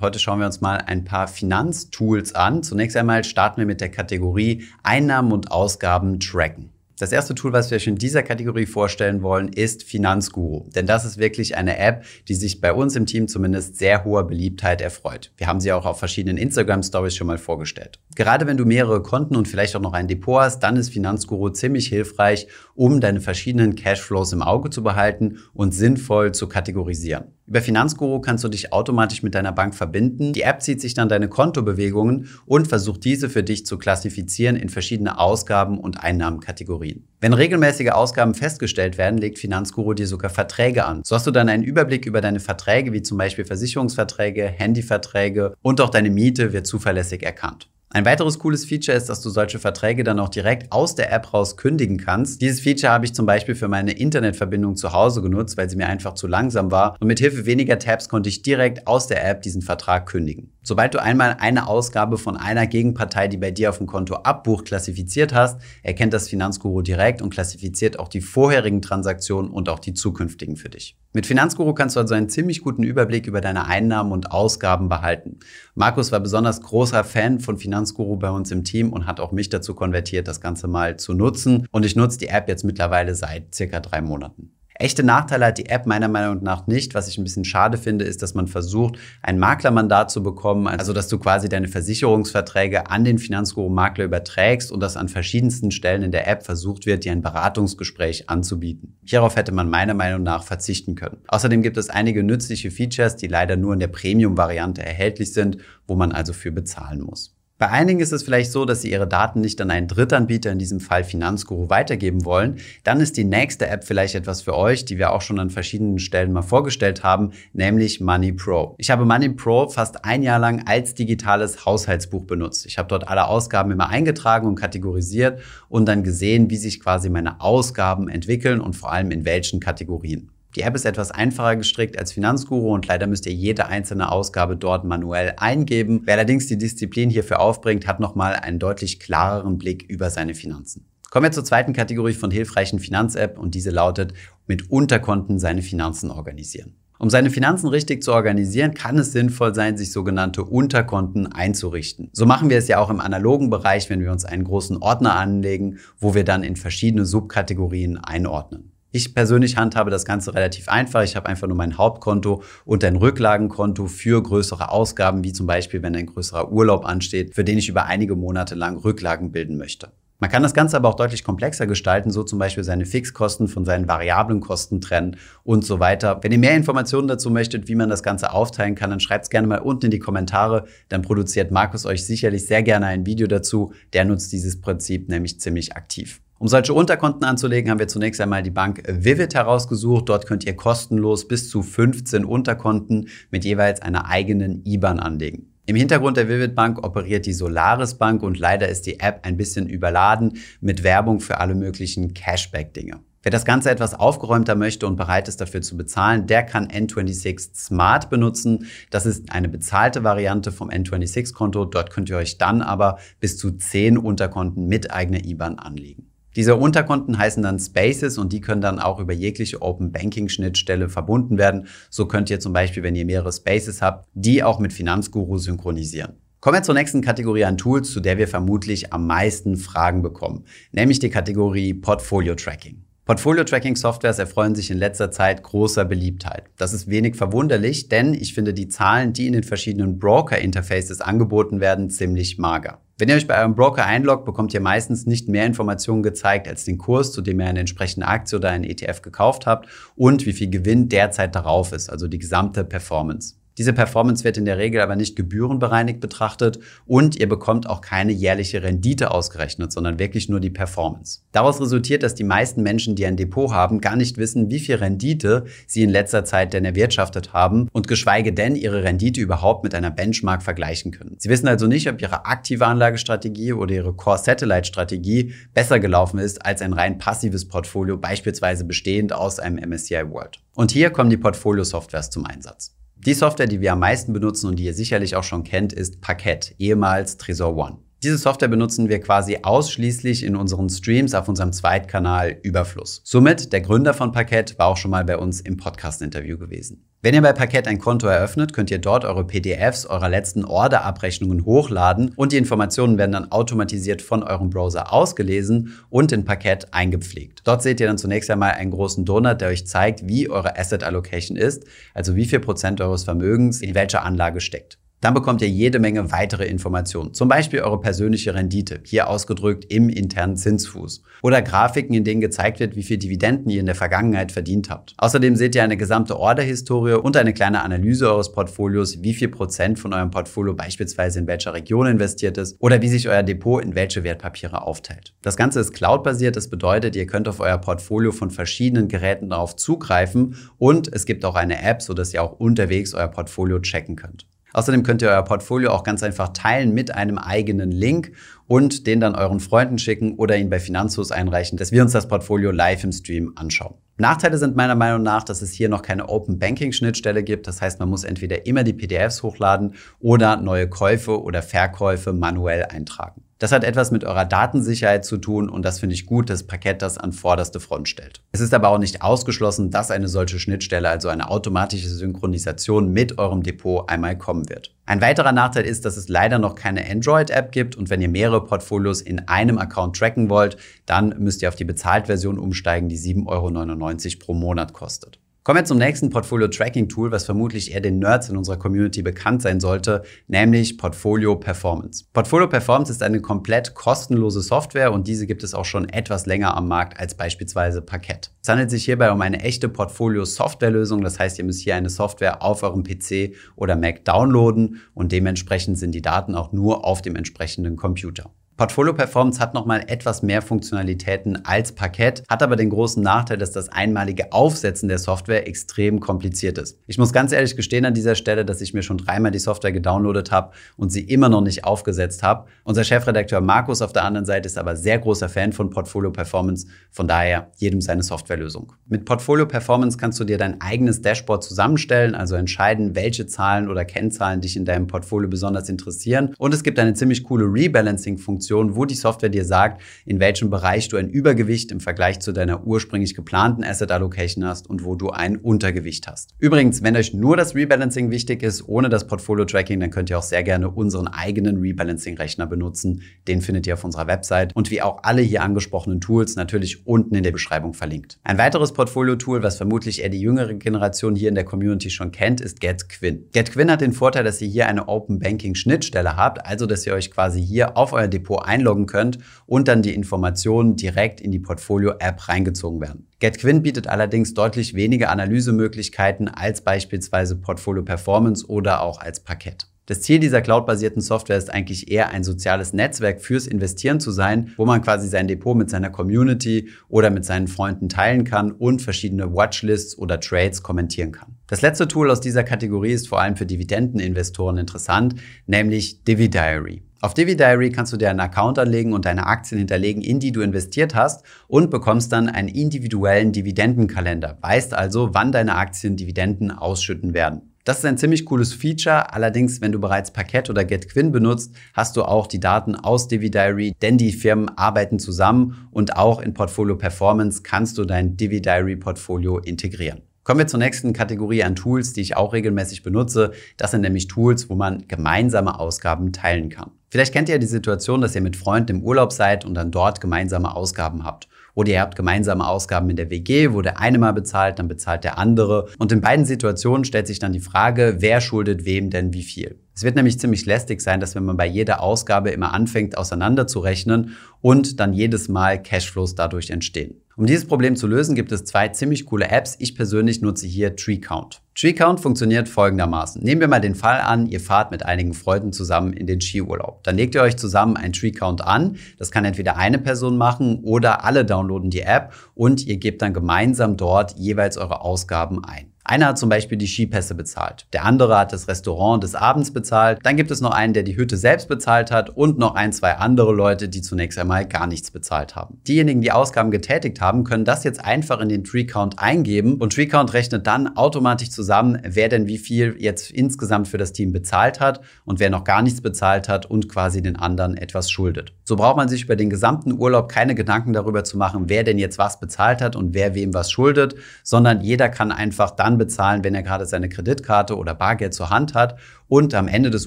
Heute 0.00 0.18
schauen 0.18 0.38
wir 0.38 0.46
uns 0.46 0.62
mal 0.62 0.78
ein 0.78 1.04
paar 1.04 1.28
Finanztools 1.28 2.34
an. 2.34 2.62
Zunächst 2.62 2.96
einmal 2.96 3.22
starten 3.22 3.58
wir 3.58 3.66
mit 3.66 3.82
der 3.82 3.90
Kategorie 3.90 4.64
Einnahmen 4.82 5.30
und 5.30 5.50
Ausgaben 5.52 6.18
tracken. 6.20 6.70
Das 7.00 7.12
erste 7.12 7.34
Tool, 7.34 7.52
was 7.52 7.70
wir 7.70 7.76
euch 7.76 7.86
in 7.86 7.96
dieser 7.96 8.22
Kategorie 8.22 8.66
vorstellen 8.66 9.22
wollen, 9.22 9.48
ist 9.48 9.84
Finanzguru. 9.84 10.68
Denn 10.74 10.86
das 10.86 11.04
ist 11.04 11.18
wirklich 11.18 11.56
eine 11.56 11.78
App, 11.78 12.04
die 12.28 12.34
sich 12.34 12.60
bei 12.62 12.72
uns 12.72 12.96
im 12.96 13.06
Team 13.06 13.26
zumindest 13.26 13.76
sehr 13.76 14.04
hoher 14.04 14.26
Beliebtheit 14.26 14.82
erfreut. 14.82 15.32
Wir 15.36 15.46
haben 15.46 15.60
sie 15.60 15.72
auch 15.72 15.86
auf 15.86 15.98
verschiedenen 15.98 16.36
Instagram-Stories 16.36 17.14
schon 17.14 17.26
mal 17.26 17.38
vorgestellt. 17.38 18.00
Gerade 18.16 18.46
wenn 18.46 18.58
du 18.58 18.66
mehrere 18.66 19.02
Konten 19.02 19.36
und 19.36 19.48
vielleicht 19.48 19.76
auch 19.76 19.80
noch 19.80 19.94
ein 19.94 20.08
Depot 20.08 20.40
hast, 20.40 20.60
dann 20.60 20.76
ist 20.76 20.90
Finanzguru 20.90 21.50
ziemlich 21.50 21.88
hilfreich, 21.88 22.48
um 22.74 23.00
deine 23.00 23.20
verschiedenen 23.20 23.76
Cashflows 23.76 24.34
im 24.34 24.42
Auge 24.42 24.68
zu 24.68 24.82
behalten 24.82 25.38
und 25.54 25.72
sinnvoll 25.72 26.32
zu 26.32 26.48
kategorisieren. 26.48 27.32
Über 27.50 27.62
Finanzguru 27.62 28.20
kannst 28.20 28.44
du 28.44 28.48
dich 28.48 28.72
automatisch 28.72 29.24
mit 29.24 29.34
deiner 29.34 29.50
Bank 29.50 29.74
verbinden. 29.74 30.32
Die 30.32 30.42
App 30.42 30.62
zieht 30.62 30.80
sich 30.80 30.94
dann 30.94 31.08
deine 31.08 31.28
Kontobewegungen 31.28 32.28
und 32.46 32.68
versucht 32.68 33.04
diese 33.04 33.28
für 33.28 33.42
dich 33.42 33.66
zu 33.66 33.76
klassifizieren 33.76 34.54
in 34.54 34.68
verschiedene 34.68 35.18
Ausgaben 35.18 35.76
und 35.76 36.00
Einnahmenkategorien. 36.00 37.08
Wenn 37.20 37.32
regelmäßige 37.32 37.88
Ausgaben 37.88 38.34
festgestellt 38.34 38.98
werden, 38.98 39.18
legt 39.18 39.40
Finanzguru 39.40 39.94
dir 39.94 40.06
sogar 40.06 40.30
Verträge 40.30 40.84
an. 40.84 41.02
So 41.02 41.16
hast 41.16 41.26
du 41.26 41.32
dann 41.32 41.48
einen 41.48 41.64
Überblick 41.64 42.06
über 42.06 42.20
deine 42.20 42.38
Verträge, 42.38 42.92
wie 42.92 43.02
zum 43.02 43.18
Beispiel 43.18 43.44
Versicherungsverträge, 43.44 44.46
Handyverträge 44.46 45.56
und 45.60 45.80
auch 45.80 45.90
deine 45.90 46.10
Miete 46.10 46.52
wird 46.52 46.68
zuverlässig 46.68 47.24
erkannt. 47.24 47.68
Ein 47.92 48.04
weiteres 48.04 48.38
cooles 48.38 48.66
Feature 48.66 48.96
ist, 48.96 49.08
dass 49.08 49.20
du 49.20 49.30
solche 49.30 49.58
Verträge 49.58 50.04
dann 50.04 50.20
auch 50.20 50.28
direkt 50.28 50.70
aus 50.70 50.94
der 50.94 51.12
App 51.12 51.34
raus 51.34 51.56
kündigen 51.56 51.96
kannst. 51.96 52.40
Dieses 52.40 52.60
Feature 52.60 52.92
habe 52.92 53.04
ich 53.04 53.14
zum 53.14 53.26
Beispiel 53.26 53.56
für 53.56 53.66
meine 53.66 53.90
Internetverbindung 53.90 54.76
zu 54.76 54.92
Hause 54.92 55.22
genutzt, 55.22 55.56
weil 55.56 55.68
sie 55.68 55.74
mir 55.74 55.88
einfach 55.88 56.14
zu 56.14 56.28
langsam 56.28 56.70
war. 56.70 56.96
Und 57.00 57.08
mit 57.08 57.18
Hilfe 57.18 57.46
weniger 57.46 57.80
Tabs 57.80 58.08
konnte 58.08 58.28
ich 58.28 58.42
direkt 58.42 58.86
aus 58.86 59.08
der 59.08 59.28
App 59.28 59.42
diesen 59.42 59.60
Vertrag 59.60 60.06
kündigen. 60.06 60.52
Sobald 60.62 60.94
du 60.94 61.02
einmal 61.02 61.38
eine 61.40 61.66
Ausgabe 61.66 62.16
von 62.16 62.36
einer 62.36 62.68
Gegenpartei, 62.68 63.26
die 63.26 63.38
bei 63.38 63.50
dir 63.50 63.70
auf 63.70 63.78
dem 63.78 63.88
Konto 63.88 64.14
abbucht, 64.14 64.66
klassifiziert 64.66 65.34
hast, 65.34 65.60
erkennt 65.82 66.12
das 66.12 66.28
Finanzguru 66.28 66.82
direkt 66.82 67.20
und 67.22 67.30
klassifiziert 67.30 67.98
auch 67.98 68.06
die 68.06 68.20
vorherigen 68.20 68.82
Transaktionen 68.82 69.50
und 69.50 69.68
auch 69.68 69.80
die 69.80 69.94
zukünftigen 69.94 70.54
für 70.54 70.68
dich. 70.68 70.96
Mit 71.12 71.26
Finanzguru 71.26 71.74
kannst 71.74 71.96
du 71.96 72.00
also 72.00 72.14
einen 72.14 72.28
ziemlich 72.28 72.62
guten 72.62 72.84
Überblick 72.84 73.26
über 73.26 73.40
deine 73.40 73.66
Einnahmen 73.66 74.12
und 74.12 74.30
Ausgaben 74.30 74.88
behalten. 74.88 75.40
Markus 75.74 76.12
war 76.12 76.20
besonders 76.20 76.60
großer 76.60 77.02
Fan 77.02 77.40
von 77.40 77.58
Finanzguru 77.58 78.16
bei 78.16 78.30
uns 78.30 78.52
im 78.52 78.62
Team 78.62 78.92
und 78.92 79.06
hat 79.06 79.18
auch 79.18 79.32
mich 79.32 79.48
dazu 79.48 79.74
konvertiert, 79.74 80.28
das 80.28 80.40
Ganze 80.40 80.68
mal 80.68 80.98
zu 80.98 81.12
nutzen. 81.12 81.66
Und 81.72 81.84
ich 81.84 81.96
nutze 81.96 82.18
die 82.18 82.28
App 82.28 82.48
jetzt 82.48 82.62
mittlerweile 82.62 83.16
seit 83.16 83.52
circa 83.52 83.80
drei 83.80 84.00
Monaten. 84.02 84.52
Echte 84.80 85.02
Nachteile 85.02 85.44
hat 85.44 85.58
die 85.58 85.68
App 85.68 85.84
meiner 85.84 86.08
Meinung 86.08 86.42
nach 86.42 86.66
nicht. 86.66 86.94
Was 86.94 87.06
ich 87.06 87.18
ein 87.18 87.24
bisschen 87.24 87.44
schade 87.44 87.76
finde, 87.76 88.06
ist, 88.06 88.22
dass 88.22 88.32
man 88.32 88.46
versucht, 88.46 88.96
ein 89.20 89.38
Maklermandat 89.38 90.10
zu 90.10 90.22
bekommen. 90.22 90.66
Also, 90.66 90.94
dass 90.94 91.06
du 91.08 91.18
quasi 91.18 91.50
deine 91.50 91.68
Versicherungsverträge 91.68 92.88
an 92.88 93.04
den 93.04 93.18
Finanzguru-Makler 93.18 94.06
überträgst 94.06 94.72
und 94.72 94.80
dass 94.80 94.96
an 94.96 95.10
verschiedensten 95.10 95.70
Stellen 95.70 96.02
in 96.02 96.12
der 96.12 96.26
App 96.26 96.44
versucht 96.44 96.86
wird, 96.86 97.04
dir 97.04 97.12
ein 97.12 97.20
Beratungsgespräch 97.20 98.30
anzubieten. 98.30 98.96
Hierauf 99.04 99.36
hätte 99.36 99.52
man 99.52 99.68
meiner 99.68 99.92
Meinung 99.92 100.22
nach 100.22 100.44
verzichten 100.44 100.94
können. 100.94 101.18
Außerdem 101.28 101.60
gibt 101.60 101.76
es 101.76 101.90
einige 101.90 102.22
nützliche 102.22 102.70
Features, 102.70 103.16
die 103.16 103.26
leider 103.26 103.58
nur 103.58 103.74
in 103.74 103.80
der 103.80 103.88
Premium-Variante 103.88 104.82
erhältlich 104.82 105.34
sind, 105.34 105.58
wo 105.86 105.94
man 105.94 106.12
also 106.12 106.32
für 106.32 106.52
bezahlen 106.52 107.02
muss. 107.02 107.36
Bei 107.60 107.68
einigen 107.68 108.00
ist 108.00 108.12
es 108.12 108.22
vielleicht 108.22 108.52
so, 108.52 108.64
dass 108.64 108.80
sie 108.80 108.90
ihre 108.90 109.06
Daten 109.06 109.42
nicht 109.42 109.60
an 109.60 109.70
einen 109.70 109.86
Drittanbieter, 109.86 110.50
in 110.50 110.58
diesem 110.58 110.80
Fall 110.80 111.04
Finanzguru, 111.04 111.68
weitergeben 111.68 112.24
wollen. 112.24 112.56
Dann 112.84 113.02
ist 113.02 113.18
die 113.18 113.24
nächste 113.24 113.66
App 113.66 113.84
vielleicht 113.84 114.14
etwas 114.14 114.40
für 114.40 114.56
euch, 114.56 114.86
die 114.86 114.96
wir 114.96 115.12
auch 115.12 115.20
schon 115.20 115.38
an 115.38 115.50
verschiedenen 115.50 115.98
Stellen 115.98 116.32
mal 116.32 116.40
vorgestellt 116.40 117.04
haben, 117.04 117.32
nämlich 117.52 118.00
Money 118.00 118.32
Pro. 118.32 118.76
Ich 118.78 118.90
habe 118.90 119.04
Money 119.04 119.28
Pro 119.28 119.68
fast 119.68 120.06
ein 120.06 120.22
Jahr 120.22 120.38
lang 120.38 120.66
als 120.66 120.94
digitales 120.94 121.66
Haushaltsbuch 121.66 122.24
benutzt. 122.24 122.64
Ich 122.64 122.78
habe 122.78 122.88
dort 122.88 123.08
alle 123.08 123.26
Ausgaben 123.26 123.70
immer 123.70 123.90
eingetragen 123.90 124.48
und 124.48 124.54
kategorisiert 124.54 125.42
und 125.68 125.84
dann 125.84 126.02
gesehen, 126.02 126.48
wie 126.48 126.56
sich 126.56 126.80
quasi 126.80 127.10
meine 127.10 127.42
Ausgaben 127.42 128.08
entwickeln 128.08 128.62
und 128.62 128.74
vor 128.74 128.90
allem 128.90 129.10
in 129.10 129.26
welchen 129.26 129.60
Kategorien. 129.60 130.30
Die 130.56 130.62
App 130.62 130.74
ist 130.74 130.84
etwas 130.84 131.12
einfacher 131.12 131.54
gestrickt 131.54 131.96
als 131.96 132.12
Finanzguru 132.12 132.74
und 132.74 132.86
leider 132.88 133.06
müsst 133.06 133.26
ihr 133.26 133.32
jede 133.32 133.66
einzelne 133.66 134.10
Ausgabe 134.10 134.56
dort 134.56 134.84
manuell 134.84 135.34
eingeben. 135.36 136.02
Wer 136.04 136.14
allerdings 136.14 136.48
die 136.48 136.58
Disziplin 136.58 137.08
hierfür 137.08 137.40
aufbringt, 137.40 137.86
hat 137.86 138.00
nochmal 138.00 138.34
einen 138.34 138.58
deutlich 138.58 138.98
klareren 138.98 139.58
Blick 139.58 139.84
über 139.88 140.10
seine 140.10 140.34
Finanzen. 140.34 140.86
Kommen 141.10 141.24
wir 141.24 141.32
zur 141.32 141.44
zweiten 141.44 141.72
Kategorie 141.72 142.14
von 142.14 142.30
hilfreichen 142.30 142.80
Finanz-App 142.80 143.38
und 143.38 143.54
diese 143.54 143.70
lautet 143.70 144.12
mit 144.46 144.70
Unterkonten 144.70 145.38
seine 145.38 145.62
Finanzen 145.62 146.10
organisieren. 146.10 146.74
Um 146.98 147.10
seine 147.10 147.30
Finanzen 147.30 147.68
richtig 147.68 148.02
zu 148.02 148.12
organisieren, 148.12 148.74
kann 148.74 148.98
es 148.98 149.12
sinnvoll 149.12 149.54
sein, 149.54 149.78
sich 149.78 149.90
sogenannte 149.90 150.44
Unterkonten 150.44 151.26
einzurichten. 151.26 152.10
So 152.12 152.26
machen 152.26 152.50
wir 152.50 152.58
es 152.58 152.68
ja 152.68 152.78
auch 152.78 152.90
im 152.90 153.00
analogen 153.00 153.48
Bereich, 153.48 153.88
wenn 153.88 154.02
wir 154.02 154.12
uns 154.12 154.24
einen 154.24 154.44
großen 154.44 154.76
Ordner 154.76 155.16
anlegen, 155.16 155.78
wo 155.98 156.14
wir 156.14 156.24
dann 156.24 156.42
in 156.42 156.56
verschiedene 156.56 157.06
Subkategorien 157.06 157.96
einordnen. 157.96 158.69
Ich 158.92 159.14
persönlich 159.14 159.56
handhabe 159.56 159.90
das 159.90 160.04
Ganze 160.04 160.34
relativ 160.34 160.68
einfach. 160.68 161.02
Ich 161.02 161.14
habe 161.14 161.28
einfach 161.28 161.46
nur 161.46 161.56
mein 161.56 161.78
Hauptkonto 161.78 162.42
und 162.64 162.82
ein 162.82 162.96
Rücklagenkonto 162.96 163.86
für 163.86 164.20
größere 164.20 164.70
Ausgaben, 164.70 165.22
wie 165.22 165.32
zum 165.32 165.46
Beispiel, 165.46 165.82
wenn 165.82 165.94
ein 165.94 166.06
größerer 166.06 166.50
Urlaub 166.50 166.84
ansteht, 166.84 167.34
für 167.34 167.44
den 167.44 167.58
ich 167.58 167.68
über 167.68 167.86
einige 167.86 168.16
Monate 168.16 168.56
lang 168.56 168.76
Rücklagen 168.78 169.30
bilden 169.30 169.56
möchte. 169.56 169.92
Man 170.18 170.28
kann 170.28 170.42
das 170.42 170.54
Ganze 170.54 170.76
aber 170.76 170.88
auch 170.88 170.96
deutlich 170.96 171.24
komplexer 171.24 171.66
gestalten, 171.66 172.10
so 172.10 172.24
zum 172.24 172.38
Beispiel 172.38 172.64
seine 172.64 172.84
Fixkosten 172.84 173.48
von 173.48 173.64
seinen 173.64 173.88
variablen 173.88 174.40
Kosten 174.40 174.80
trennen 174.80 175.16
und 175.44 175.64
so 175.64 175.80
weiter. 175.80 176.18
Wenn 176.22 176.32
ihr 176.32 176.38
mehr 176.38 176.56
Informationen 176.56 177.08
dazu 177.08 177.30
möchtet, 177.30 177.68
wie 177.68 177.74
man 177.74 177.88
das 177.88 178.02
Ganze 178.02 178.32
aufteilen 178.32 178.74
kann, 178.74 178.90
dann 178.90 179.00
schreibt 179.00 179.24
es 179.24 179.30
gerne 179.30 179.46
mal 179.46 179.60
unten 179.60 179.86
in 179.86 179.90
die 179.92 179.98
Kommentare. 179.98 180.66
Dann 180.88 181.02
produziert 181.02 181.52
Markus 181.52 181.86
euch 181.86 182.04
sicherlich 182.04 182.46
sehr 182.46 182.62
gerne 182.62 182.86
ein 182.86 183.06
Video 183.06 183.28
dazu. 183.28 183.72
Der 183.94 184.04
nutzt 184.04 184.32
dieses 184.32 184.60
Prinzip 184.60 185.08
nämlich 185.08 185.40
ziemlich 185.40 185.74
aktiv. 185.74 186.20
Um 186.40 186.48
solche 186.48 186.72
Unterkonten 186.72 187.24
anzulegen, 187.24 187.70
haben 187.70 187.80
wir 187.80 187.86
zunächst 187.86 188.18
einmal 188.18 188.42
die 188.42 188.50
Bank 188.50 188.82
Vivid 188.88 189.34
herausgesucht. 189.34 190.08
Dort 190.08 190.26
könnt 190.26 190.42
ihr 190.42 190.56
kostenlos 190.56 191.28
bis 191.28 191.50
zu 191.50 191.62
15 191.62 192.24
Unterkonten 192.24 193.08
mit 193.30 193.44
jeweils 193.44 193.82
einer 193.82 194.06
eigenen 194.06 194.64
IBAN 194.64 195.00
anlegen. 195.00 195.52
Im 195.66 195.76
Hintergrund 195.76 196.16
der 196.16 196.30
Vivid 196.30 196.54
Bank 196.54 196.82
operiert 196.82 197.26
die 197.26 197.34
Solaris 197.34 197.96
Bank 197.96 198.22
und 198.22 198.38
leider 198.38 198.68
ist 198.68 198.86
die 198.86 199.00
App 199.00 199.20
ein 199.24 199.36
bisschen 199.36 199.68
überladen 199.68 200.38
mit 200.62 200.82
Werbung 200.82 201.20
für 201.20 201.40
alle 201.40 201.54
möglichen 201.54 202.14
Cashback-Dinge. 202.14 203.00
Wer 203.22 203.32
das 203.32 203.44
Ganze 203.44 203.70
etwas 203.70 203.92
aufgeräumter 203.92 204.54
möchte 204.54 204.86
und 204.86 204.96
bereit 204.96 205.28
ist 205.28 205.42
dafür 205.42 205.60
zu 205.60 205.76
bezahlen, 205.76 206.26
der 206.26 206.42
kann 206.42 206.68
N26 206.68 207.54
Smart 207.54 208.08
benutzen. 208.08 208.64
Das 208.88 209.04
ist 209.04 209.30
eine 209.30 209.50
bezahlte 209.50 210.04
Variante 210.04 210.52
vom 210.52 210.70
N26-Konto. 210.70 211.66
Dort 211.66 211.90
könnt 211.90 212.08
ihr 212.08 212.16
euch 212.16 212.38
dann 212.38 212.62
aber 212.62 212.96
bis 213.20 213.36
zu 213.36 213.50
10 213.50 213.98
Unterkonten 213.98 214.68
mit 214.68 214.90
eigener 214.90 215.22
IBAN 215.22 215.58
anlegen. 215.58 216.09
Diese 216.36 216.54
Unterkonten 216.54 217.18
heißen 217.18 217.42
dann 217.42 217.58
Spaces 217.58 218.16
und 218.16 218.32
die 218.32 218.40
können 218.40 218.60
dann 218.60 218.78
auch 218.78 219.00
über 219.00 219.12
jegliche 219.12 219.62
Open 219.62 219.90
Banking 219.90 220.28
Schnittstelle 220.28 220.88
verbunden 220.88 221.38
werden. 221.38 221.66
So 221.90 222.06
könnt 222.06 222.30
ihr 222.30 222.38
zum 222.38 222.52
Beispiel, 222.52 222.82
wenn 222.82 222.94
ihr 222.94 223.04
mehrere 223.04 223.32
Spaces 223.32 223.82
habt, 223.82 224.08
die 224.14 224.44
auch 224.44 224.58
mit 224.60 224.72
Finanzguru 224.72 225.38
synchronisieren. 225.38 226.14
Kommen 226.40 226.56
wir 226.56 226.62
zur 226.62 226.74
nächsten 226.74 227.02
Kategorie 227.02 227.44
an 227.44 227.58
Tools, 227.58 227.90
zu 227.90 228.00
der 228.00 228.16
wir 228.16 228.28
vermutlich 228.28 228.92
am 228.92 229.06
meisten 229.06 229.56
Fragen 229.56 230.02
bekommen, 230.02 230.44
nämlich 230.72 231.00
die 231.00 231.10
Kategorie 231.10 231.74
Portfolio 231.74 232.34
Tracking. 232.34 232.84
Portfolio-Tracking-Softwares 233.10 234.20
erfreuen 234.20 234.54
sich 234.54 234.70
in 234.70 234.78
letzter 234.78 235.10
Zeit 235.10 235.42
großer 235.42 235.84
Beliebtheit. 235.84 236.44
Das 236.56 236.72
ist 236.72 236.88
wenig 236.88 237.16
verwunderlich, 237.16 237.88
denn 237.88 238.14
ich 238.14 238.34
finde 238.34 238.54
die 238.54 238.68
Zahlen, 238.68 239.12
die 239.12 239.26
in 239.26 239.32
den 239.32 239.42
verschiedenen 239.42 239.98
Broker-Interfaces 239.98 241.00
angeboten 241.00 241.58
werden, 241.58 241.90
ziemlich 241.90 242.38
mager. 242.38 242.80
Wenn 243.00 243.08
ihr 243.08 243.14
euch 243.14 243.26
bei 243.26 243.38
eurem 243.38 243.54
Broker 243.54 243.86
einloggt, 243.86 244.26
bekommt 244.26 244.52
ihr 244.52 244.60
meistens 244.60 245.06
nicht 245.06 245.26
mehr 245.26 245.46
Informationen 245.46 246.02
gezeigt 246.02 246.46
als 246.46 246.64
den 246.64 246.76
Kurs, 246.76 247.12
zu 247.12 247.22
dem 247.22 247.40
ihr 247.40 247.46
eine 247.46 247.60
entsprechende 247.60 248.06
Aktie 248.06 248.36
oder 248.36 248.50
einen 248.50 248.64
ETF 248.64 249.00
gekauft 249.00 249.46
habt 249.46 249.70
und 249.96 250.26
wie 250.26 250.34
viel 250.34 250.50
Gewinn 250.50 250.90
derzeit 250.90 251.34
darauf 251.34 251.72
ist, 251.72 251.88
also 251.88 252.08
die 252.08 252.18
gesamte 252.18 252.62
Performance. 252.62 253.39
Diese 253.60 253.74
Performance 253.74 254.24
wird 254.24 254.38
in 254.38 254.46
der 254.46 254.56
Regel 254.56 254.80
aber 254.80 254.96
nicht 254.96 255.16
gebührenbereinigt 255.16 256.00
betrachtet 256.00 256.58
und 256.86 257.16
ihr 257.20 257.28
bekommt 257.28 257.68
auch 257.68 257.82
keine 257.82 258.10
jährliche 258.10 258.62
Rendite 258.62 259.10
ausgerechnet, 259.10 259.70
sondern 259.70 259.98
wirklich 259.98 260.30
nur 260.30 260.40
die 260.40 260.48
Performance. 260.48 261.20
Daraus 261.32 261.60
resultiert, 261.60 262.02
dass 262.02 262.14
die 262.14 262.24
meisten 262.24 262.62
Menschen, 262.62 262.94
die 262.96 263.04
ein 263.04 263.18
Depot 263.18 263.52
haben, 263.52 263.82
gar 263.82 263.96
nicht 263.96 264.16
wissen, 264.16 264.48
wie 264.48 264.60
viel 264.60 264.76
Rendite 264.76 265.44
sie 265.66 265.82
in 265.82 265.90
letzter 265.90 266.24
Zeit 266.24 266.54
denn 266.54 266.64
erwirtschaftet 266.64 267.34
haben 267.34 267.68
und 267.74 267.86
geschweige 267.86 268.32
denn 268.32 268.56
ihre 268.56 268.82
Rendite 268.82 269.20
überhaupt 269.20 269.62
mit 269.62 269.74
einer 269.74 269.90
Benchmark 269.90 270.42
vergleichen 270.42 270.90
können. 270.90 271.16
Sie 271.18 271.28
wissen 271.28 271.46
also 271.46 271.66
nicht, 271.66 271.86
ob 271.86 272.00
ihre 272.00 272.24
aktive 272.24 272.64
Anlagestrategie 272.64 273.52
oder 273.52 273.74
ihre 273.74 273.92
Core-Satellite-Strategie 273.92 275.34
besser 275.52 275.80
gelaufen 275.80 276.18
ist 276.18 276.46
als 276.46 276.62
ein 276.62 276.72
rein 276.72 276.96
passives 276.96 277.46
Portfolio, 277.46 277.98
beispielsweise 277.98 278.64
bestehend 278.64 279.12
aus 279.12 279.38
einem 279.38 279.56
MSCI 279.56 280.10
World. 280.10 280.40
Und 280.54 280.70
hier 280.70 280.88
kommen 280.88 281.10
die 281.10 281.18
Portfolio-Softwares 281.18 282.08
zum 282.08 282.24
Einsatz. 282.24 282.79
Die 283.06 283.14
Software, 283.14 283.46
die 283.46 283.62
wir 283.62 283.72
am 283.72 283.80
meisten 283.80 284.12
benutzen 284.12 284.48
und 284.48 284.56
die 284.56 284.64
ihr 284.64 284.74
sicherlich 284.74 285.16
auch 285.16 285.24
schon 285.24 285.42
kennt, 285.42 285.72
ist 285.72 286.02
Parkett, 286.02 286.54
ehemals 286.58 287.18
Trésor 287.18 287.56
One. 287.56 287.78
Diese 288.02 288.16
Software 288.16 288.48
benutzen 288.48 288.88
wir 288.88 288.98
quasi 288.98 289.40
ausschließlich 289.42 290.24
in 290.24 290.34
unseren 290.34 290.70
Streams 290.70 291.12
auf 291.12 291.28
unserem 291.28 291.52
Zweitkanal 291.52 292.34
Überfluss. 292.42 293.02
Somit, 293.04 293.52
der 293.52 293.60
Gründer 293.60 293.92
von 293.92 294.10
Parkett 294.10 294.58
war 294.58 294.68
auch 294.68 294.78
schon 294.78 294.90
mal 294.90 295.04
bei 295.04 295.18
uns 295.18 295.42
im 295.42 295.58
Podcast-Interview 295.58 296.38
gewesen. 296.38 296.86
Wenn 297.02 297.12
ihr 297.12 297.20
bei 297.20 297.34
Parkett 297.34 297.68
ein 297.68 297.78
Konto 297.78 298.06
eröffnet, 298.06 298.54
könnt 298.54 298.70
ihr 298.70 298.78
dort 298.78 299.04
eure 299.04 299.26
PDFs 299.26 299.84
eurer 299.84 300.08
letzten 300.08 300.46
Orderabrechnungen 300.46 301.44
hochladen 301.44 302.14
und 302.16 302.32
die 302.32 302.38
Informationen 302.38 302.96
werden 302.96 303.12
dann 303.12 303.30
automatisiert 303.30 304.00
von 304.00 304.22
eurem 304.22 304.48
Browser 304.48 304.94
ausgelesen 304.94 305.74
und 305.90 306.10
in 306.10 306.24
Parkett 306.24 306.72
eingepflegt. 306.72 307.42
Dort 307.44 307.62
seht 307.62 307.80
ihr 307.80 307.86
dann 307.86 307.98
zunächst 307.98 308.30
einmal 308.30 308.52
einen 308.52 308.70
großen 308.70 309.04
Donut, 309.04 309.42
der 309.42 309.48
euch 309.48 309.66
zeigt, 309.66 310.08
wie 310.08 310.30
eure 310.30 310.58
Asset 310.58 310.84
Allocation 310.84 311.36
ist, 311.36 311.64
also 311.92 312.16
wie 312.16 312.24
viel 312.24 312.40
Prozent 312.40 312.80
eures 312.80 313.04
Vermögens 313.04 313.60
in 313.60 313.74
welcher 313.74 314.04
Anlage 314.04 314.40
steckt. 314.40 314.79
Dann 315.00 315.14
bekommt 315.14 315.40
ihr 315.40 315.48
jede 315.48 315.78
Menge 315.78 316.12
weitere 316.12 316.44
Informationen, 316.44 317.14
zum 317.14 317.28
Beispiel 317.28 317.60
eure 317.60 317.80
persönliche 317.80 318.34
Rendite, 318.34 318.80
hier 318.84 319.08
ausgedrückt 319.08 319.64
im 319.72 319.88
internen 319.88 320.36
Zinsfuß, 320.36 321.02
oder 321.22 321.40
Grafiken, 321.40 321.94
in 321.94 322.04
denen 322.04 322.20
gezeigt 322.20 322.60
wird, 322.60 322.76
wie 322.76 322.82
viel 322.82 322.98
Dividenden 322.98 323.50
ihr 323.50 323.60
in 323.60 323.66
der 323.66 323.74
Vergangenheit 323.74 324.30
verdient 324.30 324.68
habt. 324.68 324.92
Außerdem 324.98 325.36
seht 325.36 325.54
ihr 325.54 325.64
eine 325.64 325.78
gesamte 325.78 326.18
Orderhistorie 326.18 326.92
und 326.92 327.16
eine 327.16 327.32
kleine 327.32 327.62
Analyse 327.62 328.12
eures 328.12 328.32
Portfolios, 328.32 329.02
wie 329.02 329.14
viel 329.14 329.28
Prozent 329.28 329.78
von 329.78 329.94
eurem 329.94 330.10
Portfolio 330.10 330.52
beispielsweise 330.52 331.18
in 331.18 331.26
welcher 331.26 331.54
Region 331.54 331.86
investiert 331.86 332.36
ist 332.36 332.56
oder 332.60 332.82
wie 332.82 332.88
sich 332.88 333.08
euer 333.08 333.22
Depot 333.22 333.64
in 333.64 333.74
welche 333.74 334.04
Wertpapiere 334.04 334.66
aufteilt. 334.66 335.14
Das 335.22 335.38
Ganze 335.38 335.60
ist 335.60 335.72
cloudbasiert, 335.72 336.36
das 336.36 336.48
bedeutet, 336.48 336.94
ihr 336.94 337.06
könnt 337.06 337.26
auf 337.26 337.40
euer 337.40 337.56
Portfolio 337.56 338.12
von 338.12 338.30
verschiedenen 338.30 338.88
Geräten 338.88 339.30
darauf 339.30 339.56
zugreifen 339.56 340.36
und 340.58 340.92
es 340.92 341.06
gibt 341.06 341.24
auch 341.24 341.36
eine 341.36 341.62
App, 341.62 341.80
sodass 341.80 342.12
ihr 342.12 342.22
auch 342.22 342.38
unterwegs 342.38 342.92
euer 342.92 343.08
Portfolio 343.08 343.60
checken 343.60 343.96
könnt. 343.96 344.26
Außerdem 344.52 344.82
könnt 344.82 345.02
ihr 345.02 345.08
euer 345.08 345.24
Portfolio 345.24 345.70
auch 345.70 345.84
ganz 345.84 346.02
einfach 346.02 346.28
teilen 346.28 346.72
mit 346.74 346.94
einem 346.94 347.18
eigenen 347.18 347.70
Link 347.70 348.12
und 348.46 348.86
den 348.86 349.00
dann 349.00 349.14
euren 349.14 349.40
Freunden 349.40 349.78
schicken 349.78 350.16
oder 350.16 350.36
ihn 350.36 350.50
bei 350.50 350.58
Finanzhus 350.58 351.12
einreichen, 351.12 351.56
dass 351.56 351.72
wir 351.72 351.82
uns 351.82 351.92
das 351.92 352.08
Portfolio 352.08 352.50
live 352.50 352.84
im 352.84 352.92
Stream 352.92 353.32
anschauen. 353.36 353.74
Nachteile 353.96 354.38
sind 354.38 354.56
meiner 354.56 354.74
Meinung 354.74 355.02
nach, 355.02 355.24
dass 355.24 355.42
es 355.42 355.52
hier 355.52 355.68
noch 355.68 355.82
keine 355.82 356.08
Open 356.08 356.38
Banking 356.38 356.72
Schnittstelle 356.72 357.22
gibt. 357.22 357.46
Das 357.46 357.60
heißt, 357.60 357.78
man 357.80 357.90
muss 357.90 358.04
entweder 358.04 358.46
immer 358.46 358.64
die 358.64 358.72
PDFs 358.72 359.22
hochladen 359.22 359.74
oder 360.00 360.36
neue 360.36 360.68
Käufe 360.68 361.22
oder 361.22 361.42
Verkäufe 361.42 362.12
manuell 362.12 362.64
eintragen. 362.64 363.22
Das 363.40 363.52
hat 363.52 363.64
etwas 363.64 363.90
mit 363.90 364.04
eurer 364.04 364.26
Datensicherheit 364.26 365.02
zu 365.02 365.16
tun 365.16 365.48
und 365.48 365.64
das 365.64 365.80
finde 365.80 365.94
ich 365.94 366.04
gut, 366.04 366.28
dass 366.28 366.42
Parkett 366.46 366.82
das 366.82 366.98
an 366.98 367.14
vorderste 367.14 367.58
Front 367.58 367.88
stellt. 367.88 368.20
Es 368.32 368.40
ist 368.40 368.52
aber 368.52 368.68
auch 368.68 368.76
nicht 368.76 369.00
ausgeschlossen, 369.00 369.70
dass 369.70 369.90
eine 369.90 370.08
solche 370.08 370.38
Schnittstelle, 370.38 370.90
also 370.90 371.08
eine 371.08 371.30
automatische 371.30 371.88
Synchronisation 371.88 372.92
mit 372.92 373.16
eurem 373.18 373.42
Depot 373.42 373.88
einmal 373.88 374.18
kommen 374.18 374.50
wird. 374.50 374.74
Ein 374.84 375.00
weiterer 375.00 375.32
Nachteil 375.32 375.64
ist, 375.64 375.86
dass 375.86 375.96
es 375.96 376.10
leider 376.10 376.38
noch 376.38 376.54
keine 376.54 376.86
Android-App 376.86 377.50
gibt 377.50 377.76
und 377.76 377.88
wenn 377.88 378.02
ihr 378.02 378.10
mehrere 378.10 378.44
Portfolios 378.44 379.00
in 379.00 379.26
einem 379.26 379.56
Account 379.56 379.96
tracken 379.96 380.28
wollt, 380.28 380.58
dann 380.84 381.14
müsst 381.18 381.40
ihr 381.40 381.48
auf 381.48 381.56
die 381.56 381.64
Bezahltversion 381.64 382.38
umsteigen, 382.38 382.90
die 382.90 382.98
7,99 382.98 383.26
Euro 383.26 384.18
pro 384.18 384.34
Monat 384.34 384.74
kostet. 384.74 385.18
Kommen 385.42 385.60
wir 385.60 385.64
zum 385.64 385.78
nächsten 385.78 386.10
Portfolio-Tracking-Tool, 386.10 387.12
was 387.12 387.24
vermutlich 387.24 387.72
eher 387.72 387.80
den 387.80 387.98
Nerds 387.98 388.28
in 388.28 388.36
unserer 388.36 388.58
Community 388.58 389.00
bekannt 389.00 389.40
sein 389.40 389.58
sollte, 389.58 390.02
nämlich 390.28 390.76
Portfolio 390.76 391.34
Performance. 391.34 392.04
Portfolio 392.12 392.46
Performance 392.46 392.92
ist 392.92 393.02
eine 393.02 393.22
komplett 393.22 393.74
kostenlose 393.74 394.42
Software 394.42 394.92
und 394.92 395.08
diese 395.08 395.26
gibt 395.26 395.42
es 395.42 395.54
auch 395.54 395.64
schon 395.64 395.88
etwas 395.88 396.26
länger 396.26 396.54
am 396.58 396.68
Markt 396.68 397.00
als 397.00 397.14
beispielsweise 397.14 397.80
Parkett. 397.80 398.32
Es 398.42 398.50
handelt 398.50 398.68
sich 398.68 398.84
hierbei 398.84 399.10
um 399.10 399.22
eine 399.22 399.40
echte 399.40 399.70
Portfolio-Software-Lösung, 399.70 401.00
das 401.00 401.18
heißt, 401.18 401.38
ihr 401.38 401.44
müsst 401.46 401.62
hier 401.62 401.74
eine 401.74 401.88
Software 401.88 402.42
auf 402.42 402.62
eurem 402.62 402.84
PC 402.84 403.34
oder 403.56 403.76
Mac 403.76 404.04
downloaden 404.04 404.82
und 404.92 405.10
dementsprechend 405.10 405.78
sind 405.78 405.92
die 405.92 406.02
Daten 406.02 406.34
auch 406.34 406.52
nur 406.52 406.84
auf 406.84 407.00
dem 407.00 407.16
entsprechenden 407.16 407.76
Computer. 407.76 408.30
Portfolio 408.60 408.92
Performance 408.92 409.40
hat 409.40 409.54
nochmal 409.54 409.84
etwas 409.86 410.22
mehr 410.22 410.42
Funktionalitäten 410.42 411.46
als 411.46 411.72
Parkett, 411.72 412.22
hat 412.28 412.42
aber 412.42 412.56
den 412.56 412.68
großen 412.68 413.02
Nachteil, 413.02 413.38
dass 413.38 413.52
das 413.52 413.70
einmalige 413.70 414.32
Aufsetzen 414.32 414.86
der 414.86 414.98
Software 414.98 415.48
extrem 415.48 415.98
kompliziert 415.98 416.58
ist. 416.58 416.78
Ich 416.86 416.98
muss 416.98 417.14
ganz 417.14 417.32
ehrlich 417.32 417.56
gestehen 417.56 417.86
an 417.86 417.94
dieser 417.94 418.14
Stelle, 418.16 418.44
dass 418.44 418.60
ich 418.60 418.74
mir 418.74 418.82
schon 418.82 418.98
dreimal 418.98 419.30
die 419.30 419.38
Software 419.38 419.72
gedownloadet 419.72 420.30
habe 420.30 420.52
und 420.76 420.92
sie 420.92 421.00
immer 421.00 421.30
noch 421.30 421.40
nicht 421.40 421.64
aufgesetzt 421.64 422.22
habe. 422.22 422.48
Unser 422.62 422.84
Chefredakteur 422.84 423.40
Markus 423.40 423.80
auf 423.80 423.94
der 423.94 424.04
anderen 424.04 424.26
Seite 424.26 424.46
ist 424.46 424.58
aber 424.58 424.76
sehr 424.76 424.98
großer 424.98 425.30
Fan 425.30 425.54
von 425.54 425.70
Portfolio 425.70 426.10
Performance, 426.10 426.66
von 426.90 427.08
daher 427.08 427.50
jedem 427.56 427.80
seine 427.80 428.02
Softwarelösung. 428.02 428.74
Mit 428.88 429.06
Portfolio 429.06 429.46
Performance 429.46 429.96
kannst 429.96 430.20
du 430.20 430.24
dir 430.24 430.36
dein 430.36 430.60
eigenes 430.60 431.00
Dashboard 431.00 431.42
zusammenstellen, 431.42 432.14
also 432.14 432.34
entscheiden, 432.34 432.94
welche 432.94 433.26
Zahlen 433.26 433.70
oder 433.70 433.86
Kennzahlen 433.86 434.42
dich 434.42 434.54
in 434.58 434.66
deinem 434.66 434.86
Portfolio 434.86 435.30
besonders 435.30 435.70
interessieren. 435.70 436.34
Und 436.36 436.52
es 436.52 436.62
gibt 436.62 436.78
eine 436.78 436.92
ziemlich 436.92 437.24
coole 437.24 437.46
Rebalancing-Funktion 437.46 438.49
Funktion, 438.50 438.74
wo 438.74 438.84
die 438.84 438.94
Software 438.94 439.28
dir 439.28 439.44
sagt, 439.44 439.80
in 440.04 440.18
welchem 440.18 440.50
Bereich 440.50 440.88
du 440.88 440.96
ein 440.96 441.08
Übergewicht 441.08 441.70
im 441.70 441.78
Vergleich 441.80 442.18
zu 442.18 442.32
deiner 442.32 442.66
ursprünglich 442.66 443.14
geplanten 443.14 443.62
Asset 443.62 443.92
Allocation 443.92 444.44
hast 444.44 444.68
und 444.68 444.84
wo 444.84 444.96
du 444.96 445.10
ein 445.10 445.36
Untergewicht 445.36 446.08
hast. 446.08 446.34
Übrigens, 446.38 446.82
wenn 446.82 446.96
euch 446.96 447.14
nur 447.14 447.36
das 447.36 447.54
Rebalancing 447.54 448.10
wichtig 448.10 448.42
ist, 448.42 448.68
ohne 448.68 448.88
das 448.88 449.06
Portfolio 449.06 449.44
Tracking, 449.44 449.78
dann 449.78 449.90
könnt 449.90 450.10
ihr 450.10 450.18
auch 450.18 450.24
sehr 450.24 450.42
gerne 450.42 450.68
unseren 450.68 451.06
eigenen 451.06 451.58
Rebalancing-Rechner 451.58 452.46
benutzen. 452.46 453.02
Den 453.28 453.40
findet 453.40 453.66
ihr 453.68 453.74
auf 453.74 453.84
unserer 453.84 454.08
Website 454.08 454.54
und 454.56 454.70
wie 454.70 454.82
auch 454.82 455.04
alle 455.04 455.22
hier 455.22 455.42
angesprochenen 455.42 456.00
Tools 456.00 456.34
natürlich 456.34 456.86
unten 456.86 457.14
in 457.14 457.22
der 457.22 457.32
Beschreibung 457.32 457.74
verlinkt. 457.74 458.18
Ein 458.24 458.38
weiteres 458.38 458.72
Portfolio-Tool, 458.72 459.42
was 459.44 459.58
vermutlich 459.58 460.02
eher 460.02 460.08
die 460.08 460.20
jüngere 460.20 460.54
Generation 460.54 461.14
hier 461.14 461.28
in 461.28 461.36
der 461.36 461.44
Community 461.44 461.90
schon 461.90 462.10
kennt, 462.10 462.40
ist 462.40 462.60
GetQuinn. 462.60 463.26
GetQuinn 463.32 463.70
hat 463.70 463.80
den 463.80 463.92
Vorteil, 463.92 464.24
dass 464.24 464.42
ihr 464.42 464.48
hier 464.48 464.66
eine 464.66 464.88
Open 464.88 465.20
Banking 465.20 465.54
Schnittstelle 465.54 466.16
habt, 466.16 466.44
also 466.44 466.66
dass 466.66 466.86
ihr 466.86 466.94
euch 466.94 467.10
quasi 467.10 467.40
hier 467.40 467.76
auf 467.76 467.92
euer 467.92 468.08
Depot 468.08 468.39
einloggen 468.40 468.86
könnt 468.86 469.18
und 469.46 469.68
dann 469.68 469.82
die 469.82 469.94
Informationen 469.94 470.76
direkt 470.76 471.20
in 471.20 471.30
die 471.30 471.38
Portfolio-App 471.38 472.28
reingezogen 472.28 472.80
werden. 472.80 473.06
GetQuinn 473.18 473.62
bietet 473.62 473.86
allerdings 473.86 474.34
deutlich 474.34 474.74
weniger 474.74 475.10
Analysemöglichkeiten 475.10 476.28
als 476.28 476.62
beispielsweise 476.62 477.36
Portfolio 477.36 477.82
Performance 477.82 478.46
oder 478.46 478.82
auch 478.82 479.00
als 479.00 479.20
Parkett. 479.20 479.66
Das 479.90 480.02
Ziel 480.02 480.20
dieser 480.20 480.40
cloudbasierten 480.40 481.02
Software 481.02 481.36
ist 481.36 481.52
eigentlich 481.52 481.90
eher 481.90 482.10
ein 482.10 482.22
soziales 482.22 482.72
Netzwerk 482.72 483.20
fürs 483.20 483.48
Investieren 483.48 483.98
zu 483.98 484.12
sein, 484.12 484.52
wo 484.56 484.64
man 484.64 484.82
quasi 484.82 485.08
sein 485.08 485.26
Depot 485.26 485.56
mit 485.56 485.68
seiner 485.68 485.90
Community 485.90 486.68
oder 486.88 487.10
mit 487.10 487.24
seinen 487.24 487.48
Freunden 487.48 487.88
teilen 487.88 488.22
kann 488.22 488.52
und 488.52 488.82
verschiedene 488.82 489.34
Watchlists 489.34 489.98
oder 489.98 490.20
Trades 490.20 490.62
kommentieren 490.62 491.10
kann. 491.10 491.34
Das 491.48 491.60
letzte 491.60 491.88
Tool 491.88 492.08
aus 492.08 492.20
dieser 492.20 492.44
Kategorie 492.44 492.92
ist 492.92 493.08
vor 493.08 493.20
allem 493.20 493.34
für 493.34 493.46
Dividendeninvestoren 493.46 494.58
interessant, 494.58 495.16
nämlich 495.46 496.04
DiviDiary. 496.04 496.84
Auf 497.02 497.14
DiviDiary 497.14 497.70
kannst 497.70 497.94
du 497.94 497.96
dir 497.96 498.10
einen 498.10 498.20
Account 498.20 498.58
anlegen 498.58 498.92
und 498.92 499.06
deine 499.06 499.26
Aktien 499.26 499.56
hinterlegen, 499.56 500.02
in 500.02 500.20
die 500.20 500.32
du 500.32 500.42
investiert 500.42 500.94
hast 500.94 501.24
und 501.48 501.70
bekommst 501.70 502.12
dann 502.12 502.28
einen 502.28 502.48
individuellen 502.48 503.32
Dividendenkalender. 503.32 504.36
Weißt 504.42 504.74
also, 504.74 505.14
wann 505.14 505.32
deine 505.32 505.54
Aktien 505.54 505.96
Dividenden 505.96 506.50
ausschütten 506.50 507.14
werden. 507.14 507.54
Das 507.64 507.78
ist 507.78 507.86
ein 507.86 507.96
ziemlich 507.96 508.26
cooles 508.26 508.52
Feature. 508.52 509.14
Allerdings, 509.14 509.62
wenn 509.62 509.72
du 509.72 509.80
bereits 509.80 510.10
Parkett 510.10 510.50
oder 510.50 510.64
GetQuinn 510.66 511.10
benutzt, 511.10 511.54
hast 511.72 511.96
du 511.96 512.02
auch 512.02 512.26
die 512.26 512.40
Daten 512.40 512.74
aus 512.74 513.08
DiviDiary, 513.08 513.74
denn 513.80 513.96
die 513.96 514.12
Firmen 514.12 514.50
arbeiten 514.58 514.98
zusammen 514.98 515.68
und 515.70 515.96
auch 515.96 516.20
in 516.20 516.34
Portfolio 516.34 516.76
Performance 516.76 517.42
kannst 517.42 517.78
du 517.78 517.86
dein 517.86 518.18
DiviDiary 518.18 518.76
Portfolio 518.76 519.38
integrieren. 519.38 520.02
Kommen 520.22 520.40
wir 520.40 520.46
zur 520.46 520.58
nächsten 520.58 520.92
Kategorie 520.92 521.42
an 521.42 521.56
Tools, 521.56 521.94
die 521.94 522.02
ich 522.02 522.16
auch 522.16 522.34
regelmäßig 522.34 522.82
benutze. 522.82 523.32
Das 523.56 523.70
sind 523.70 523.80
nämlich 523.80 524.06
Tools, 524.06 524.50
wo 524.50 524.54
man 524.54 524.86
gemeinsame 524.86 525.58
Ausgaben 525.58 526.12
teilen 526.12 526.50
kann. 526.50 526.72
Vielleicht 526.90 527.14
kennt 527.14 527.28
ihr 527.30 527.38
die 527.38 527.46
Situation, 527.46 528.02
dass 528.02 528.14
ihr 528.14 528.20
mit 528.20 528.36
Freunden 528.36 528.76
im 528.76 528.82
Urlaub 528.82 529.12
seid 529.12 529.44
und 529.44 529.54
dann 529.54 529.70
dort 529.70 530.00
gemeinsame 530.00 530.54
Ausgaben 530.54 531.04
habt. 531.04 531.28
Oder 531.54 531.70
ihr 531.70 531.80
habt 531.80 531.96
gemeinsame 531.96 532.46
Ausgaben 532.46 532.90
in 532.90 532.96
der 532.96 533.10
WG, 533.10 533.52
wo 533.52 533.62
der 533.62 533.80
eine 533.80 533.98
mal 533.98 534.12
bezahlt, 534.12 534.58
dann 534.58 534.68
bezahlt 534.68 535.04
der 535.04 535.18
andere. 535.18 535.68
Und 535.78 535.90
in 535.90 536.00
beiden 536.00 536.24
Situationen 536.24 536.84
stellt 536.84 537.06
sich 537.06 537.18
dann 537.18 537.32
die 537.32 537.40
Frage, 537.40 537.96
wer 537.98 538.20
schuldet 538.20 538.64
wem 538.64 538.90
denn 538.90 539.12
wie 539.14 539.22
viel. 539.22 539.58
Es 539.80 539.84
wird 539.84 539.96
nämlich 539.96 540.20
ziemlich 540.20 540.44
lästig 540.44 540.82
sein, 540.82 541.00
dass 541.00 541.14
wenn 541.14 541.24
man 541.24 541.38
bei 541.38 541.46
jeder 541.46 541.82
Ausgabe 541.82 542.28
immer 542.28 542.52
anfängt, 542.52 542.98
auseinanderzurechnen 542.98 544.14
und 544.42 544.78
dann 544.78 544.92
jedes 544.92 545.30
Mal 545.30 545.62
Cashflows 545.62 546.14
dadurch 546.14 546.50
entstehen. 546.50 547.00
Um 547.16 547.24
dieses 547.24 547.46
Problem 547.46 547.76
zu 547.76 547.86
lösen, 547.86 548.14
gibt 548.14 548.30
es 548.30 548.44
zwei 548.44 548.68
ziemlich 548.68 549.06
coole 549.06 549.30
Apps. 549.30 549.56
Ich 549.58 549.74
persönlich 549.74 550.20
nutze 550.20 550.46
hier 550.46 550.76
TreeCount. 550.76 551.40
TreeCount 551.54 551.98
funktioniert 551.98 552.46
folgendermaßen. 552.46 553.22
Nehmen 553.22 553.40
wir 553.40 553.48
mal 553.48 553.62
den 553.62 553.74
Fall 553.74 554.02
an, 554.02 554.26
ihr 554.26 554.40
fahrt 554.40 554.70
mit 554.70 554.84
einigen 554.84 555.14
Freunden 555.14 555.50
zusammen 555.50 555.94
in 555.94 556.06
den 556.06 556.20
Skiurlaub. 556.20 556.84
Dann 556.84 556.98
legt 556.98 557.14
ihr 557.14 557.22
euch 557.22 557.38
zusammen 557.38 557.78
ein 557.78 557.94
TreeCount 557.94 558.44
an. 558.44 558.76
Das 558.98 559.10
kann 559.10 559.24
entweder 559.24 559.56
eine 559.56 559.78
Person 559.78 560.18
machen 560.18 560.60
oder 560.62 561.06
alle 561.06 561.24
downloaden 561.24 561.70
die 561.70 561.80
App 561.80 562.12
und 562.34 562.66
ihr 562.66 562.76
gebt 562.76 563.00
dann 563.00 563.14
gemeinsam 563.14 563.78
dort 563.78 564.12
jeweils 564.18 564.58
eure 564.58 564.82
Ausgaben 564.82 565.42
ein. 565.42 565.69
Einer 565.82 566.08
hat 566.08 566.18
zum 566.18 566.28
Beispiel 566.28 566.58
die 566.58 566.66
Skipässe 566.66 567.14
bezahlt, 567.14 567.66
der 567.72 567.84
andere 567.84 568.18
hat 568.18 568.32
das 568.32 568.48
Restaurant 568.48 569.02
des 569.02 569.14
Abends 569.14 569.52
bezahlt, 569.52 569.98
dann 570.02 570.16
gibt 570.16 570.30
es 570.30 570.42
noch 570.42 570.52
einen, 570.52 570.74
der 570.74 570.82
die 570.82 570.96
Hütte 570.96 571.16
selbst 571.16 571.48
bezahlt 571.48 571.90
hat 571.90 572.10
und 572.10 572.38
noch 572.38 572.54
ein, 572.54 572.72
zwei 572.72 572.96
andere 572.96 573.32
Leute, 573.32 573.68
die 573.68 573.80
zunächst 573.80 574.18
einmal 574.18 574.46
gar 574.46 574.66
nichts 574.66 574.90
bezahlt 574.90 575.36
haben. 575.36 575.58
Diejenigen, 575.66 576.02
die 576.02 576.12
Ausgaben 576.12 576.50
getätigt 576.50 577.00
haben, 577.00 577.24
können 577.24 577.46
das 577.46 577.64
jetzt 577.64 577.82
einfach 577.82 578.20
in 578.20 578.28
den 578.28 578.44
Tree 578.44 578.64
Count 578.64 578.98
eingeben 578.98 579.54
und 579.54 579.72
Tree 579.72 579.86
Count 579.86 580.12
rechnet 580.12 580.46
dann 580.46 580.76
automatisch 580.76 581.30
zusammen, 581.30 581.78
wer 581.82 582.08
denn 582.08 582.26
wie 582.26 582.38
viel 582.38 582.76
jetzt 582.78 583.10
insgesamt 583.10 583.66
für 583.66 583.78
das 583.78 583.92
Team 583.92 584.12
bezahlt 584.12 584.60
hat 584.60 584.82
und 585.06 585.18
wer 585.18 585.30
noch 585.30 585.44
gar 585.44 585.62
nichts 585.62 585.80
bezahlt 585.80 586.28
hat 586.28 586.44
und 586.44 586.68
quasi 586.68 587.00
den 587.00 587.16
anderen 587.16 587.56
etwas 587.56 587.90
schuldet. 587.90 588.34
So 588.44 588.56
braucht 588.56 588.76
man 588.76 588.88
sich 588.88 589.04
über 589.04 589.16
den 589.16 589.30
gesamten 589.30 589.72
Urlaub 589.78 590.10
keine 590.10 590.34
Gedanken 590.34 590.72
darüber 590.72 591.04
zu 591.04 591.16
machen, 591.16 591.44
wer 591.46 591.64
denn 591.64 591.78
jetzt 591.78 591.98
was 591.98 592.20
bezahlt 592.20 592.60
hat 592.60 592.76
und 592.76 592.94
wer 592.94 593.14
wem 593.14 593.32
was 593.32 593.50
schuldet, 593.50 593.94
sondern 594.22 594.60
jeder 594.60 594.88
kann 594.88 595.10
einfach 595.10 595.52
dann 595.52 595.69
bezahlen, 595.78 596.24
wenn 596.24 596.34
er 596.34 596.42
gerade 596.42 596.66
seine 596.66 596.88
Kreditkarte 596.88 597.56
oder 597.56 597.74
Bargeld 597.74 598.14
zur 598.14 598.30
Hand 598.30 598.54
hat. 598.54 598.78
Und 599.08 599.34
am 599.34 599.48
Ende 599.48 599.70
des 599.70 599.86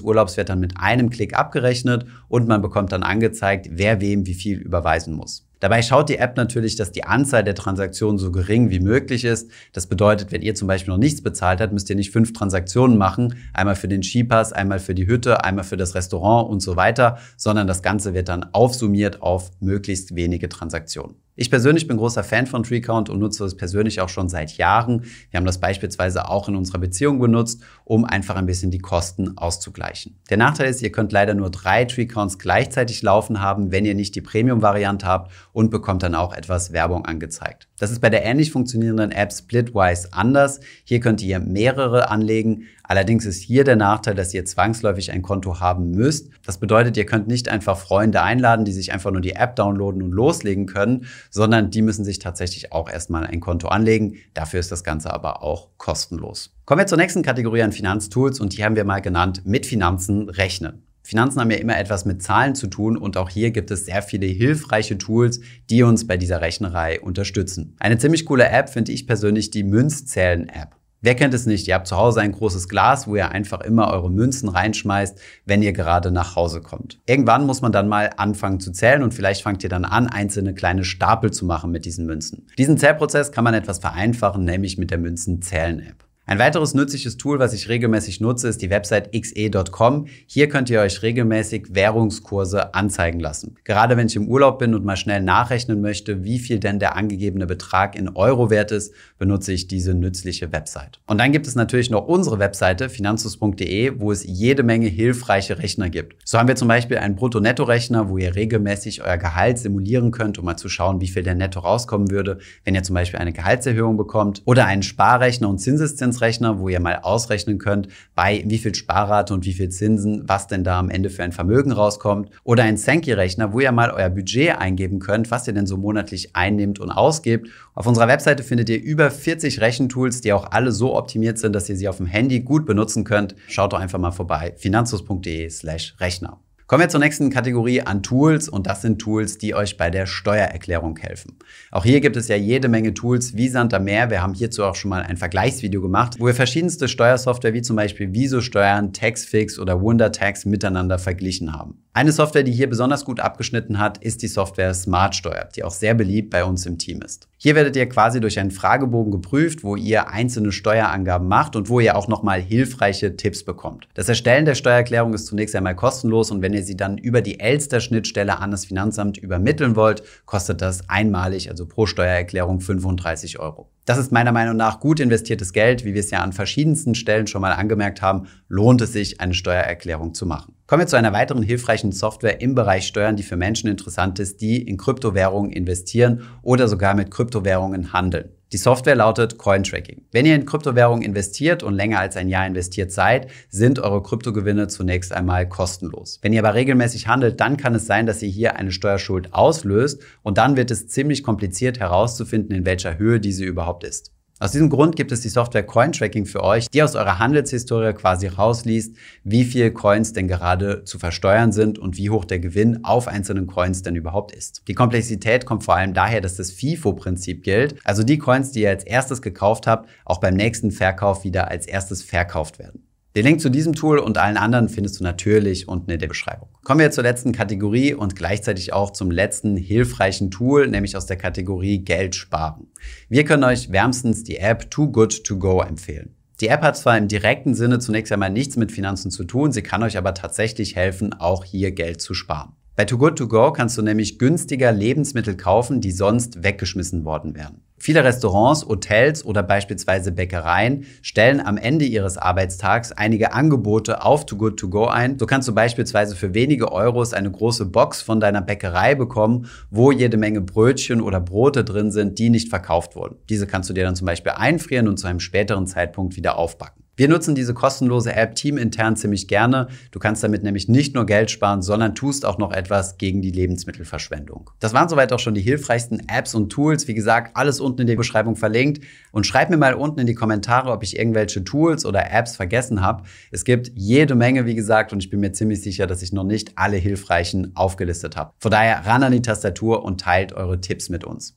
Urlaubs 0.00 0.36
wird 0.36 0.48
dann 0.48 0.60
mit 0.60 0.74
einem 0.76 1.10
Klick 1.10 1.34
abgerechnet 1.34 2.06
und 2.28 2.46
man 2.48 2.62
bekommt 2.62 2.92
dann 2.92 3.02
angezeigt, 3.02 3.68
wer 3.70 4.00
wem 4.00 4.26
wie 4.26 4.34
viel 4.34 4.58
überweisen 4.58 5.14
muss. 5.14 5.46
Dabei 5.64 5.80
schaut 5.80 6.10
die 6.10 6.18
App 6.18 6.36
natürlich, 6.36 6.76
dass 6.76 6.92
die 6.92 7.04
Anzahl 7.04 7.42
der 7.42 7.54
Transaktionen 7.54 8.18
so 8.18 8.30
gering 8.30 8.68
wie 8.68 8.80
möglich 8.80 9.24
ist. 9.24 9.50
Das 9.72 9.86
bedeutet, 9.86 10.30
wenn 10.30 10.42
ihr 10.42 10.54
zum 10.54 10.68
Beispiel 10.68 10.92
noch 10.92 10.98
nichts 10.98 11.22
bezahlt 11.22 11.62
habt, 11.62 11.72
müsst 11.72 11.88
ihr 11.88 11.96
nicht 11.96 12.10
fünf 12.10 12.34
Transaktionen 12.34 12.98
machen. 12.98 13.36
Einmal 13.54 13.74
für 13.74 13.88
den 13.88 14.02
Skipass, 14.02 14.52
einmal 14.52 14.78
für 14.78 14.94
die 14.94 15.06
Hütte, 15.06 15.42
einmal 15.42 15.64
für 15.64 15.78
das 15.78 15.94
Restaurant 15.94 16.50
und 16.50 16.60
so 16.60 16.76
weiter, 16.76 17.16
sondern 17.38 17.66
das 17.66 17.82
Ganze 17.82 18.12
wird 18.12 18.28
dann 18.28 18.44
aufsummiert 18.52 19.22
auf 19.22 19.52
möglichst 19.60 20.14
wenige 20.14 20.50
Transaktionen. 20.50 21.23
Ich 21.36 21.50
persönlich 21.50 21.88
bin 21.88 21.96
großer 21.96 22.22
Fan 22.22 22.46
von 22.46 22.62
TreeCount 22.62 23.10
und 23.10 23.18
nutze 23.18 23.44
es 23.44 23.56
persönlich 23.56 24.00
auch 24.00 24.08
schon 24.08 24.28
seit 24.28 24.56
Jahren. 24.56 25.02
Wir 25.30 25.38
haben 25.38 25.44
das 25.44 25.58
beispielsweise 25.58 26.28
auch 26.28 26.48
in 26.48 26.54
unserer 26.54 26.78
Beziehung 26.78 27.18
benutzt, 27.18 27.60
um 27.84 28.04
einfach 28.04 28.36
ein 28.36 28.46
bisschen 28.46 28.70
die 28.70 28.78
Kosten 28.78 29.36
auszugleichen. 29.36 30.16
Der 30.30 30.36
Nachteil 30.36 30.70
ist, 30.70 30.80
ihr 30.80 30.92
könnt 30.92 31.10
leider 31.10 31.34
nur 31.34 31.50
drei 31.50 31.86
TreeCounts 31.86 32.38
gleichzeitig 32.38 33.02
laufen 33.02 33.40
haben, 33.40 33.72
wenn 33.72 33.84
ihr 33.84 33.96
nicht 33.96 34.14
die 34.14 34.20
Premium-Variante 34.20 35.06
habt 35.06 35.32
und 35.52 35.70
bekommt 35.70 36.04
dann 36.04 36.14
auch 36.14 36.32
etwas 36.32 36.72
Werbung 36.72 37.04
angezeigt. 37.04 37.66
Das 37.84 37.90
ist 37.90 38.00
bei 38.00 38.08
der 38.08 38.24
ähnlich 38.24 38.50
funktionierenden 38.50 39.12
App 39.12 39.30
Splitwise 39.30 40.08
anders. 40.10 40.60
Hier 40.84 41.00
könnt 41.00 41.20
ihr 41.20 41.38
mehrere 41.38 42.08
anlegen. 42.08 42.62
Allerdings 42.82 43.26
ist 43.26 43.42
hier 43.42 43.62
der 43.62 43.76
Nachteil, 43.76 44.14
dass 44.14 44.32
ihr 44.32 44.46
zwangsläufig 44.46 45.12
ein 45.12 45.20
Konto 45.20 45.60
haben 45.60 45.90
müsst. 45.90 46.30
Das 46.46 46.56
bedeutet, 46.56 46.96
ihr 46.96 47.04
könnt 47.04 47.28
nicht 47.28 47.50
einfach 47.50 47.76
Freunde 47.76 48.22
einladen, 48.22 48.64
die 48.64 48.72
sich 48.72 48.94
einfach 48.94 49.10
nur 49.10 49.20
die 49.20 49.34
App 49.34 49.54
downloaden 49.56 50.02
und 50.02 50.12
loslegen 50.12 50.64
können, 50.64 51.04
sondern 51.28 51.70
die 51.70 51.82
müssen 51.82 52.06
sich 52.06 52.20
tatsächlich 52.20 52.72
auch 52.72 52.88
erstmal 52.88 53.26
ein 53.26 53.40
Konto 53.40 53.68
anlegen. 53.68 54.14
Dafür 54.32 54.60
ist 54.60 54.72
das 54.72 54.82
Ganze 54.82 55.12
aber 55.12 55.42
auch 55.42 55.68
kostenlos. 55.76 56.54
Kommen 56.64 56.80
wir 56.80 56.86
zur 56.86 56.96
nächsten 56.96 57.20
Kategorie 57.20 57.64
an 57.64 57.72
Finanztools 57.72 58.40
und 58.40 58.56
die 58.56 58.64
haben 58.64 58.76
wir 58.76 58.84
mal 58.84 59.02
genannt 59.02 59.42
mit 59.44 59.66
Finanzen 59.66 60.30
rechnen. 60.30 60.86
Finanzen 61.06 61.38
haben 61.38 61.50
ja 61.50 61.58
immer 61.58 61.78
etwas 61.78 62.06
mit 62.06 62.22
Zahlen 62.22 62.54
zu 62.54 62.66
tun 62.66 62.96
und 62.96 63.18
auch 63.18 63.28
hier 63.28 63.50
gibt 63.50 63.70
es 63.70 63.84
sehr 63.84 64.00
viele 64.00 64.24
hilfreiche 64.24 64.96
Tools, 64.96 65.40
die 65.68 65.82
uns 65.82 66.06
bei 66.06 66.16
dieser 66.16 66.40
Rechnerei 66.40 66.98
unterstützen. 66.98 67.76
Eine 67.78 67.98
ziemlich 67.98 68.24
coole 68.24 68.48
App 68.48 68.70
finde 68.70 68.92
ich 68.92 69.06
persönlich 69.06 69.50
die 69.50 69.64
Münzzählen-App. 69.64 70.74
Wer 71.02 71.14
kennt 71.14 71.34
es 71.34 71.44
nicht? 71.44 71.68
Ihr 71.68 71.74
habt 71.74 71.86
zu 71.86 71.98
Hause 71.98 72.22
ein 72.22 72.32
großes 72.32 72.70
Glas, 72.70 73.06
wo 73.06 73.14
ihr 73.14 73.30
einfach 73.30 73.60
immer 73.60 73.92
eure 73.92 74.10
Münzen 74.10 74.48
reinschmeißt, 74.48 75.20
wenn 75.44 75.60
ihr 75.60 75.74
gerade 75.74 76.10
nach 76.10 76.34
Hause 76.34 76.62
kommt. 76.62 76.98
Irgendwann 77.04 77.44
muss 77.44 77.60
man 77.60 77.72
dann 77.72 77.88
mal 77.88 78.08
anfangen 78.16 78.58
zu 78.58 78.72
zählen 78.72 79.02
und 79.02 79.12
vielleicht 79.12 79.42
fangt 79.42 79.62
ihr 79.62 79.68
dann 79.68 79.84
an, 79.84 80.06
einzelne 80.06 80.54
kleine 80.54 80.84
Stapel 80.84 81.30
zu 81.30 81.44
machen 81.44 81.70
mit 81.70 81.84
diesen 81.84 82.06
Münzen. 82.06 82.46
Diesen 82.56 82.78
Zählprozess 82.78 83.32
kann 83.32 83.44
man 83.44 83.52
etwas 83.52 83.80
vereinfachen, 83.80 84.44
nämlich 84.44 84.78
mit 84.78 84.90
der 84.90 84.96
Münzenzählen-App. 84.96 86.03
Ein 86.26 86.38
weiteres 86.38 86.72
nützliches 86.72 87.18
Tool, 87.18 87.38
was 87.38 87.52
ich 87.52 87.68
regelmäßig 87.68 88.22
nutze, 88.22 88.48
ist 88.48 88.62
die 88.62 88.70
Website 88.70 89.12
xe.com. 89.12 90.06
Hier 90.26 90.48
könnt 90.48 90.70
ihr 90.70 90.80
euch 90.80 91.02
regelmäßig 91.02 91.74
Währungskurse 91.74 92.72
anzeigen 92.72 93.20
lassen. 93.20 93.56
Gerade 93.64 93.98
wenn 93.98 94.06
ich 94.06 94.16
im 94.16 94.26
Urlaub 94.28 94.58
bin 94.58 94.74
und 94.74 94.86
mal 94.86 94.96
schnell 94.96 95.20
nachrechnen 95.20 95.82
möchte, 95.82 96.24
wie 96.24 96.38
viel 96.38 96.60
denn 96.60 96.78
der 96.78 96.96
angegebene 96.96 97.46
Betrag 97.46 97.94
in 97.94 98.08
Euro 98.08 98.48
wert 98.48 98.72
ist, 98.72 98.94
benutze 99.18 99.52
ich 99.52 99.68
diese 99.68 99.92
nützliche 99.92 100.50
Website. 100.50 100.98
Und 101.06 101.18
dann 101.18 101.30
gibt 101.30 101.46
es 101.46 101.56
natürlich 101.56 101.90
noch 101.90 102.06
unsere 102.06 102.38
Webseite 102.38 102.88
finanzus.de, 102.88 104.00
wo 104.00 104.10
es 104.10 104.24
jede 104.24 104.62
Menge 104.62 104.86
hilfreiche 104.86 105.58
Rechner 105.58 105.90
gibt. 105.90 106.16
So 106.24 106.38
haben 106.38 106.48
wir 106.48 106.56
zum 106.56 106.68
Beispiel 106.68 106.96
einen 106.96 107.16
Brutto-Netto-Rechner, 107.16 108.08
wo 108.08 108.16
ihr 108.16 108.34
regelmäßig 108.34 109.04
euer 109.04 109.18
Gehalt 109.18 109.58
simulieren 109.58 110.10
könnt, 110.10 110.38
um 110.38 110.46
mal 110.46 110.56
zu 110.56 110.70
schauen, 110.70 111.02
wie 111.02 111.08
viel 111.08 111.22
der 111.22 111.34
Netto 111.34 111.60
rauskommen 111.60 112.10
würde, 112.10 112.38
wenn 112.64 112.74
ihr 112.74 112.82
zum 112.82 112.94
Beispiel 112.94 113.20
eine 113.20 113.34
Gehaltserhöhung 113.34 113.98
bekommt. 113.98 114.40
Oder 114.46 114.64
einen 114.64 114.82
Sparrechner 114.82 115.50
und 115.50 115.58
Zinseszins 115.58 116.13
Zinsrechner, 116.14 116.60
wo 116.60 116.68
ihr 116.68 116.80
mal 116.80 117.00
ausrechnen 117.02 117.58
könnt, 117.58 117.88
bei 118.14 118.44
wie 118.46 118.58
viel 118.58 118.74
Sparrate 118.74 119.34
und 119.34 119.44
wie 119.44 119.52
viel 119.52 119.68
Zinsen, 119.68 120.22
was 120.26 120.46
denn 120.46 120.62
da 120.62 120.78
am 120.78 120.90
Ende 120.90 121.10
für 121.10 121.24
ein 121.24 121.32
Vermögen 121.32 121.72
rauskommt. 121.72 122.30
Oder 122.44 122.62
ein 122.62 122.76
Sankey-Rechner, 122.76 123.52
wo 123.52 123.60
ihr 123.60 123.72
mal 123.72 123.90
euer 123.90 124.10
Budget 124.10 124.56
eingeben 124.56 125.00
könnt, 125.00 125.30
was 125.30 125.46
ihr 125.46 125.54
denn 125.54 125.66
so 125.66 125.76
monatlich 125.76 126.36
einnimmt 126.36 126.78
und 126.78 126.90
ausgibt. 126.90 127.48
Auf 127.74 127.86
unserer 127.86 128.08
Webseite 128.08 128.42
findet 128.44 128.68
ihr 128.68 128.80
über 128.80 129.10
40 129.10 129.60
Rechentools, 129.60 130.20
die 130.20 130.32
auch 130.32 130.52
alle 130.52 130.70
so 130.70 130.94
optimiert 130.94 131.38
sind, 131.38 131.54
dass 131.54 131.68
ihr 131.68 131.76
sie 131.76 131.88
auf 131.88 131.96
dem 131.96 132.06
Handy 132.06 132.40
gut 132.40 132.64
benutzen 132.64 133.04
könnt. 133.04 133.34
Schaut 133.48 133.72
doch 133.72 133.80
einfach 133.80 133.98
mal 133.98 134.12
vorbei. 134.12 134.54
finanzus.de 134.56 135.50
slash 135.50 135.96
Rechner. 135.98 136.38
Kommen 136.66 136.80
wir 136.80 136.88
zur 136.88 137.00
nächsten 137.00 137.28
Kategorie 137.28 137.82
an 137.82 138.02
Tools 138.02 138.48
und 138.48 138.66
das 138.66 138.80
sind 138.80 138.98
Tools, 138.98 139.36
die 139.36 139.54
euch 139.54 139.76
bei 139.76 139.90
der 139.90 140.06
Steuererklärung 140.06 140.96
helfen. 140.96 141.36
Auch 141.70 141.84
hier 141.84 142.00
gibt 142.00 142.16
es 142.16 142.28
ja 142.28 142.36
jede 142.36 142.68
Menge 142.68 142.94
Tools 142.94 143.36
wie 143.36 143.50
Sand 143.50 143.74
am 143.74 143.84
Meer. 143.84 144.08
Wir 144.08 144.22
haben 144.22 144.32
hierzu 144.32 144.64
auch 144.64 144.74
schon 144.74 144.88
mal 144.88 145.02
ein 145.02 145.18
Vergleichsvideo 145.18 145.82
gemacht, 145.82 146.16
wo 146.18 146.24
wir 146.24 146.34
verschiedenste 146.34 146.88
Steuersoftware 146.88 147.52
wie 147.52 147.60
zum 147.60 147.76
Beispiel 147.76 148.14
Viso 148.14 148.40
Steuern, 148.40 148.94
Taxfix 148.94 149.58
oder 149.58 149.82
Wundertax 149.82 150.46
miteinander 150.46 150.98
verglichen 150.98 151.52
haben. 151.52 151.82
Eine 151.92 152.12
Software, 152.12 152.44
die 152.44 152.52
hier 152.52 152.70
besonders 152.70 153.04
gut 153.04 153.20
abgeschnitten 153.20 153.78
hat, 153.78 153.98
ist 153.98 154.22
die 154.22 154.28
Software 154.28 154.72
SmartSteuer, 154.72 155.50
die 155.54 155.64
auch 155.64 155.70
sehr 155.70 155.92
beliebt 155.92 156.30
bei 156.30 156.46
uns 156.46 156.64
im 156.64 156.78
Team 156.78 157.02
ist. 157.02 157.28
Hier 157.44 157.54
werdet 157.56 157.76
ihr 157.76 157.86
quasi 157.86 158.22
durch 158.22 158.38
einen 158.38 158.50
Fragebogen 158.50 159.12
geprüft, 159.12 159.64
wo 159.64 159.76
ihr 159.76 160.08
einzelne 160.08 160.50
Steuerangaben 160.50 161.28
macht 161.28 161.56
und 161.56 161.68
wo 161.68 161.78
ihr 161.78 161.94
auch 161.94 162.08
nochmal 162.08 162.40
hilfreiche 162.40 163.18
Tipps 163.18 163.44
bekommt. 163.44 163.86
Das 163.92 164.08
Erstellen 164.08 164.46
der 164.46 164.54
Steuererklärung 164.54 165.12
ist 165.12 165.26
zunächst 165.26 165.54
einmal 165.54 165.76
kostenlos 165.76 166.30
und 166.30 166.40
wenn 166.40 166.54
ihr 166.54 166.62
sie 166.62 166.74
dann 166.74 166.96
über 166.96 167.20
die 167.20 167.40
Elster-Schnittstelle 167.40 168.38
an 168.38 168.50
das 168.50 168.64
Finanzamt 168.64 169.18
übermitteln 169.18 169.76
wollt, 169.76 170.04
kostet 170.24 170.62
das 170.62 170.88
einmalig, 170.88 171.50
also 171.50 171.66
pro 171.66 171.84
Steuererklärung 171.84 172.62
35 172.62 173.38
Euro. 173.38 173.68
Das 173.84 173.98
ist 173.98 174.12
meiner 174.12 174.32
Meinung 174.32 174.56
nach 174.56 174.80
gut 174.80 174.98
investiertes 174.98 175.52
Geld. 175.52 175.84
Wie 175.84 175.92
wir 175.92 176.00
es 176.00 176.10
ja 176.10 176.20
an 176.20 176.32
verschiedensten 176.32 176.94
Stellen 176.94 177.26
schon 177.26 177.42
mal 177.42 177.52
angemerkt 177.52 178.00
haben, 178.00 178.28
lohnt 178.48 178.80
es 178.80 178.94
sich, 178.94 179.20
eine 179.20 179.34
Steuererklärung 179.34 180.14
zu 180.14 180.24
machen. 180.24 180.54
Kommen 180.66 180.80
wir 180.80 180.86
zu 180.86 180.96
einer 180.96 181.12
weiteren 181.12 181.42
hilfreichen 181.42 181.92
Software 181.92 182.40
im 182.40 182.54
Bereich 182.54 182.86
Steuern, 182.86 183.16
die 183.16 183.22
für 183.22 183.36
Menschen 183.36 183.68
interessant 183.68 184.18
ist, 184.18 184.40
die 184.40 184.62
in 184.62 184.78
Kryptowährungen 184.78 185.52
investieren 185.52 186.22
oder 186.40 186.66
sogar 186.66 186.94
mit 186.94 187.10
Kryptowährungen 187.10 187.92
handeln. 187.92 188.30
Die 188.54 188.58
Software 188.58 188.94
lautet 188.94 189.36
Cointracking. 189.36 190.02
Wenn 190.12 190.26
ihr 190.26 190.36
in 190.36 190.46
Kryptowährungen 190.46 191.02
investiert 191.02 191.64
und 191.64 191.74
länger 191.74 191.98
als 191.98 192.16
ein 192.16 192.28
Jahr 192.28 192.46
investiert 192.46 192.92
seid, 192.92 193.28
sind 193.48 193.80
eure 193.80 194.00
Kryptogewinne 194.00 194.68
zunächst 194.68 195.12
einmal 195.12 195.48
kostenlos. 195.48 196.20
Wenn 196.22 196.32
ihr 196.32 196.38
aber 196.38 196.54
regelmäßig 196.54 197.08
handelt, 197.08 197.40
dann 197.40 197.56
kann 197.56 197.74
es 197.74 197.88
sein, 197.88 198.06
dass 198.06 198.22
ihr 198.22 198.28
hier 198.28 198.54
eine 198.54 198.70
Steuerschuld 198.70 199.34
auslöst 199.34 200.00
und 200.22 200.38
dann 200.38 200.56
wird 200.56 200.70
es 200.70 200.86
ziemlich 200.86 201.24
kompliziert 201.24 201.80
herauszufinden, 201.80 202.54
in 202.54 202.64
welcher 202.64 202.96
Höhe 202.96 203.18
diese 203.18 203.44
überhaupt 203.44 203.82
ist. 203.82 204.13
Aus 204.40 204.50
diesem 204.50 204.68
Grund 204.68 204.96
gibt 204.96 205.12
es 205.12 205.20
die 205.20 205.28
Software 205.28 205.62
Cointracking 205.62 206.26
für 206.26 206.42
euch, 206.42 206.68
die 206.68 206.82
aus 206.82 206.96
eurer 206.96 207.20
Handelshistorie 207.20 207.92
quasi 207.92 208.26
rausliest, 208.26 208.96
wie 209.22 209.44
viel 209.44 209.70
Coins 209.70 210.12
denn 210.12 210.26
gerade 210.26 210.82
zu 210.82 210.98
versteuern 210.98 211.52
sind 211.52 211.78
und 211.78 211.96
wie 211.96 212.10
hoch 212.10 212.24
der 212.24 212.40
Gewinn 212.40 212.84
auf 212.84 213.06
einzelnen 213.06 213.46
Coins 213.46 213.82
denn 213.82 213.94
überhaupt 213.94 214.32
ist. 214.32 214.62
Die 214.66 214.74
Komplexität 214.74 215.46
kommt 215.46 215.62
vor 215.62 215.76
allem 215.76 215.94
daher, 215.94 216.20
dass 216.20 216.34
das 216.34 216.50
FIFO-Prinzip 216.50 217.44
gilt, 217.44 217.76
also 217.84 218.02
die 218.02 218.18
Coins, 218.18 218.50
die 218.50 218.62
ihr 218.62 218.70
als 218.70 218.82
erstes 218.82 219.22
gekauft 219.22 219.68
habt, 219.68 219.88
auch 220.04 220.18
beim 220.18 220.34
nächsten 220.34 220.72
Verkauf 220.72 221.22
wieder 221.22 221.48
als 221.48 221.66
erstes 221.66 222.02
verkauft 222.02 222.58
werden. 222.58 222.82
Den 223.16 223.24
Link 223.24 223.40
zu 223.40 223.48
diesem 223.48 223.74
Tool 223.74 224.00
und 224.00 224.18
allen 224.18 224.36
anderen 224.36 224.68
findest 224.68 224.98
du 224.98 225.04
natürlich 225.04 225.68
unten 225.68 225.88
in 225.88 226.00
der 226.00 226.08
Beschreibung. 226.08 226.48
Kommen 226.64 226.80
wir 226.80 226.90
zur 226.90 227.04
letzten 227.04 227.30
Kategorie 227.30 227.94
und 227.94 228.16
gleichzeitig 228.16 228.72
auch 228.72 228.90
zum 228.90 229.12
letzten 229.12 229.56
hilfreichen 229.56 230.32
Tool, 230.32 230.66
nämlich 230.66 230.96
aus 230.96 231.06
der 231.06 231.16
Kategorie 231.16 231.78
Geld 231.78 232.16
sparen. 232.16 232.66
Wir 233.08 233.24
können 233.24 233.44
euch 233.44 233.70
wärmstens 233.70 234.24
die 234.24 234.38
App 234.38 234.68
Too 234.68 234.90
Good 234.90 235.22
To 235.22 235.38
Go 235.38 235.60
empfehlen. 235.60 236.16
Die 236.40 236.48
App 236.48 236.62
hat 236.62 236.76
zwar 236.76 236.98
im 236.98 237.06
direkten 237.06 237.54
Sinne 237.54 237.78
zunächst 237.78 238.10
einmal 238.12 238.30
nichts 238.30 238.56
mit 238.56 238.72
Finanzen 238.72 239.12
zu 239.12 239.22
tun, 239.22 239.52
sie 239.52 239.62
kann 239.62 239.84
euch 239.84 239.96
aber 239.96 240.14
tatsächlich 240.14 240.74
helfen, 240.74 241.12
auch 241.12 241.44
hier 241.44 241.70
Geld 241.70 242.00
zu 242.00 242.14
sparen. 242.14 242.56
Bei 242.76 242.84
Too 242.84 242.98
Good 242.98 243.16
To 243.18 243.28
Go 243.28 243.52
kannst 243.52 243.78
du 243.78 243.82
nämlich 243.82 244.18
günstiger 244.18 244.72
Lebensmittel 244.72 245.36
kaufen, 245.36 245.80
die 245.80 245.92
sonst 245.92 246.42
weggeschmissen 246.42 247.04
worden 247.04 247.36
wären. 247.36 247.60
Viele 247.78 248.02
Restaurants, 248.02 248.66
Hotels 248.66 249.24
oder 249.24 249.44
beispielsweise 249.44 250.10
Bäckereien 250.10 250.84
stellen 251.00 251.40
am 251.40 251.56
Ende 251.56 251.84
ihres 251.84 252.18
Arbeitstags 252.18 252.90
einige 252.90 253.32
Angebote 253.32 254.04
auf 254.04 254.26
Too 254.26 254.36
Good 254.36 254.58
To 254.58 254.68
Go 254.70 254.86
ein. 254.86 255.20
So 255.20 255.26
kannst 255.26 255.46
du 255.46 255.54
beispielsweise 255.54 256.16
für 256.16 256.34
wenige 256.34 256.72
Euros 256.72 257.12
eine 257.12 257.30
große 257.30 257.66
Box 257.66 258.02
von 258.02 258.18
deiner 258.18 258.42
Bäckerei 258.42 258.96
bekommen, 258.96 259.46
wo 259.70 259.92
jede 259.92 260.16
Menge 260.16 260.40
Brötchen 260.40 261.00
oder 261.00 261.20
Brote 261.20 261.62
drin 261.62 261.92
sind, 261.92 262.18
die 262.18 262.28
nicht 262.28 262.48
verkauft 262.48 262.96
wurden. 262.96 263.18
Diese 263.28 263.46
kannst 263.46 263.70
du 263.70 263.74
dir 263.74 263.84
dann 263.84 263.94
zum 263.94 264.06
Beispiel 264.06 264.32
einfrieren 264.32 264.88
und 264.88 264.96
zu 264.96 265.06
einem 265.06 265.20
späteren 265.20 265.68
Zeitpunkt 265.68 266.16
wieder 266.16 266.38
aufbacken. 266.38 266.83
Wir 266.96 267.08
nutzen 267.08 267.34
diese 267.34 267.54
kostenlose 267.54 268.14
App 268.14 268.36
teamintern 268.36 268.94
ziemlich 268.94 269.26
gerne. 269.26 269.66
Du 269.90 269.98
kannst 269.98 270.22
damit 270.22 270.44
nämlich 270.44 270.68
nicht 270.68 270.94
nur 270.94 271.06
Geld 271.06 271.28
sparen, 271.28 271.60
sondern 271.60 271.96
tust 271.96 272.24
auch 272.24 272.38
noch 272.38 272.52
etwas 272.52 272.98
gegen 272.98 273.20
die 273.20 273.32
Lebensmittelverschwendung. 273.32 274.50
Das 274.60 274.74
waren 274.74 274.88
soweit 274.88 275.12
auch 275.12 275.18
schon 275.18 275.34
die 275.34 275.40
hilfreichsten 275.40 276.08
Apps 276.08 276.36
und 276.36 276.50
Tools. 276.50 276.86
Wie 276.86 276.94
gesagt, 276.94 277.36
alles 277.36 277.58
unten 277.58 277.80
in 277.80 277.88
der 277.88 277.96
Beschreibung 277.96 278.36
verlinkt. 278.36 278.84
Und 279.10 279.26
schreib 279.26 279.50
mir 279.50 279.56
mal 279.56 279.74
unten 279.74 279.98
in 279.98 280.06
die 280.06 280.14
Kommentare, 280.14 280.70
ob 280.70 280.84
ich 280.84 280.96
irgendwelche 280.96 281.42
Tools 281.42 281.84
oder 281.84 282.12
Apps 282.12 282.36
vergessen 282.36 282.80
habe. 282.80 283.02
Es 283.32 283.44
gibt 283.44 283.72
jede 283.74 284.14
Menge, 284.14 284.46
wie 284.46 284.54
gesagt, 284.54 284.92
und 284.92 285.02
ich 285.02 285.10
bin 285.10 285.18
mir 285.18 285.32
ziemlich 285.32 285.62
sicher, 285.62 285.88
dass 285.88 286.00
ich 286.00 286.12
noch 286.12 286.22
nicht 286.22 286.52
alle 286.56 286.76
hilfreichen 286.76 287.56
aufgelistet 287.56 288.16
habe. 288.16 288.34
Von 288.38 288.52
daher 288.52 288.86
ran 288.86 289.02
an 289.02 289.10
die 289.10 289.22
Tastatur 289.22 289.84
und 289.84 290.00
teilt 290.00 290.32
eure 290.32 290.60
Tipps 290.60 290.90
mit 290.90 291.02
uns. 291.02 291.36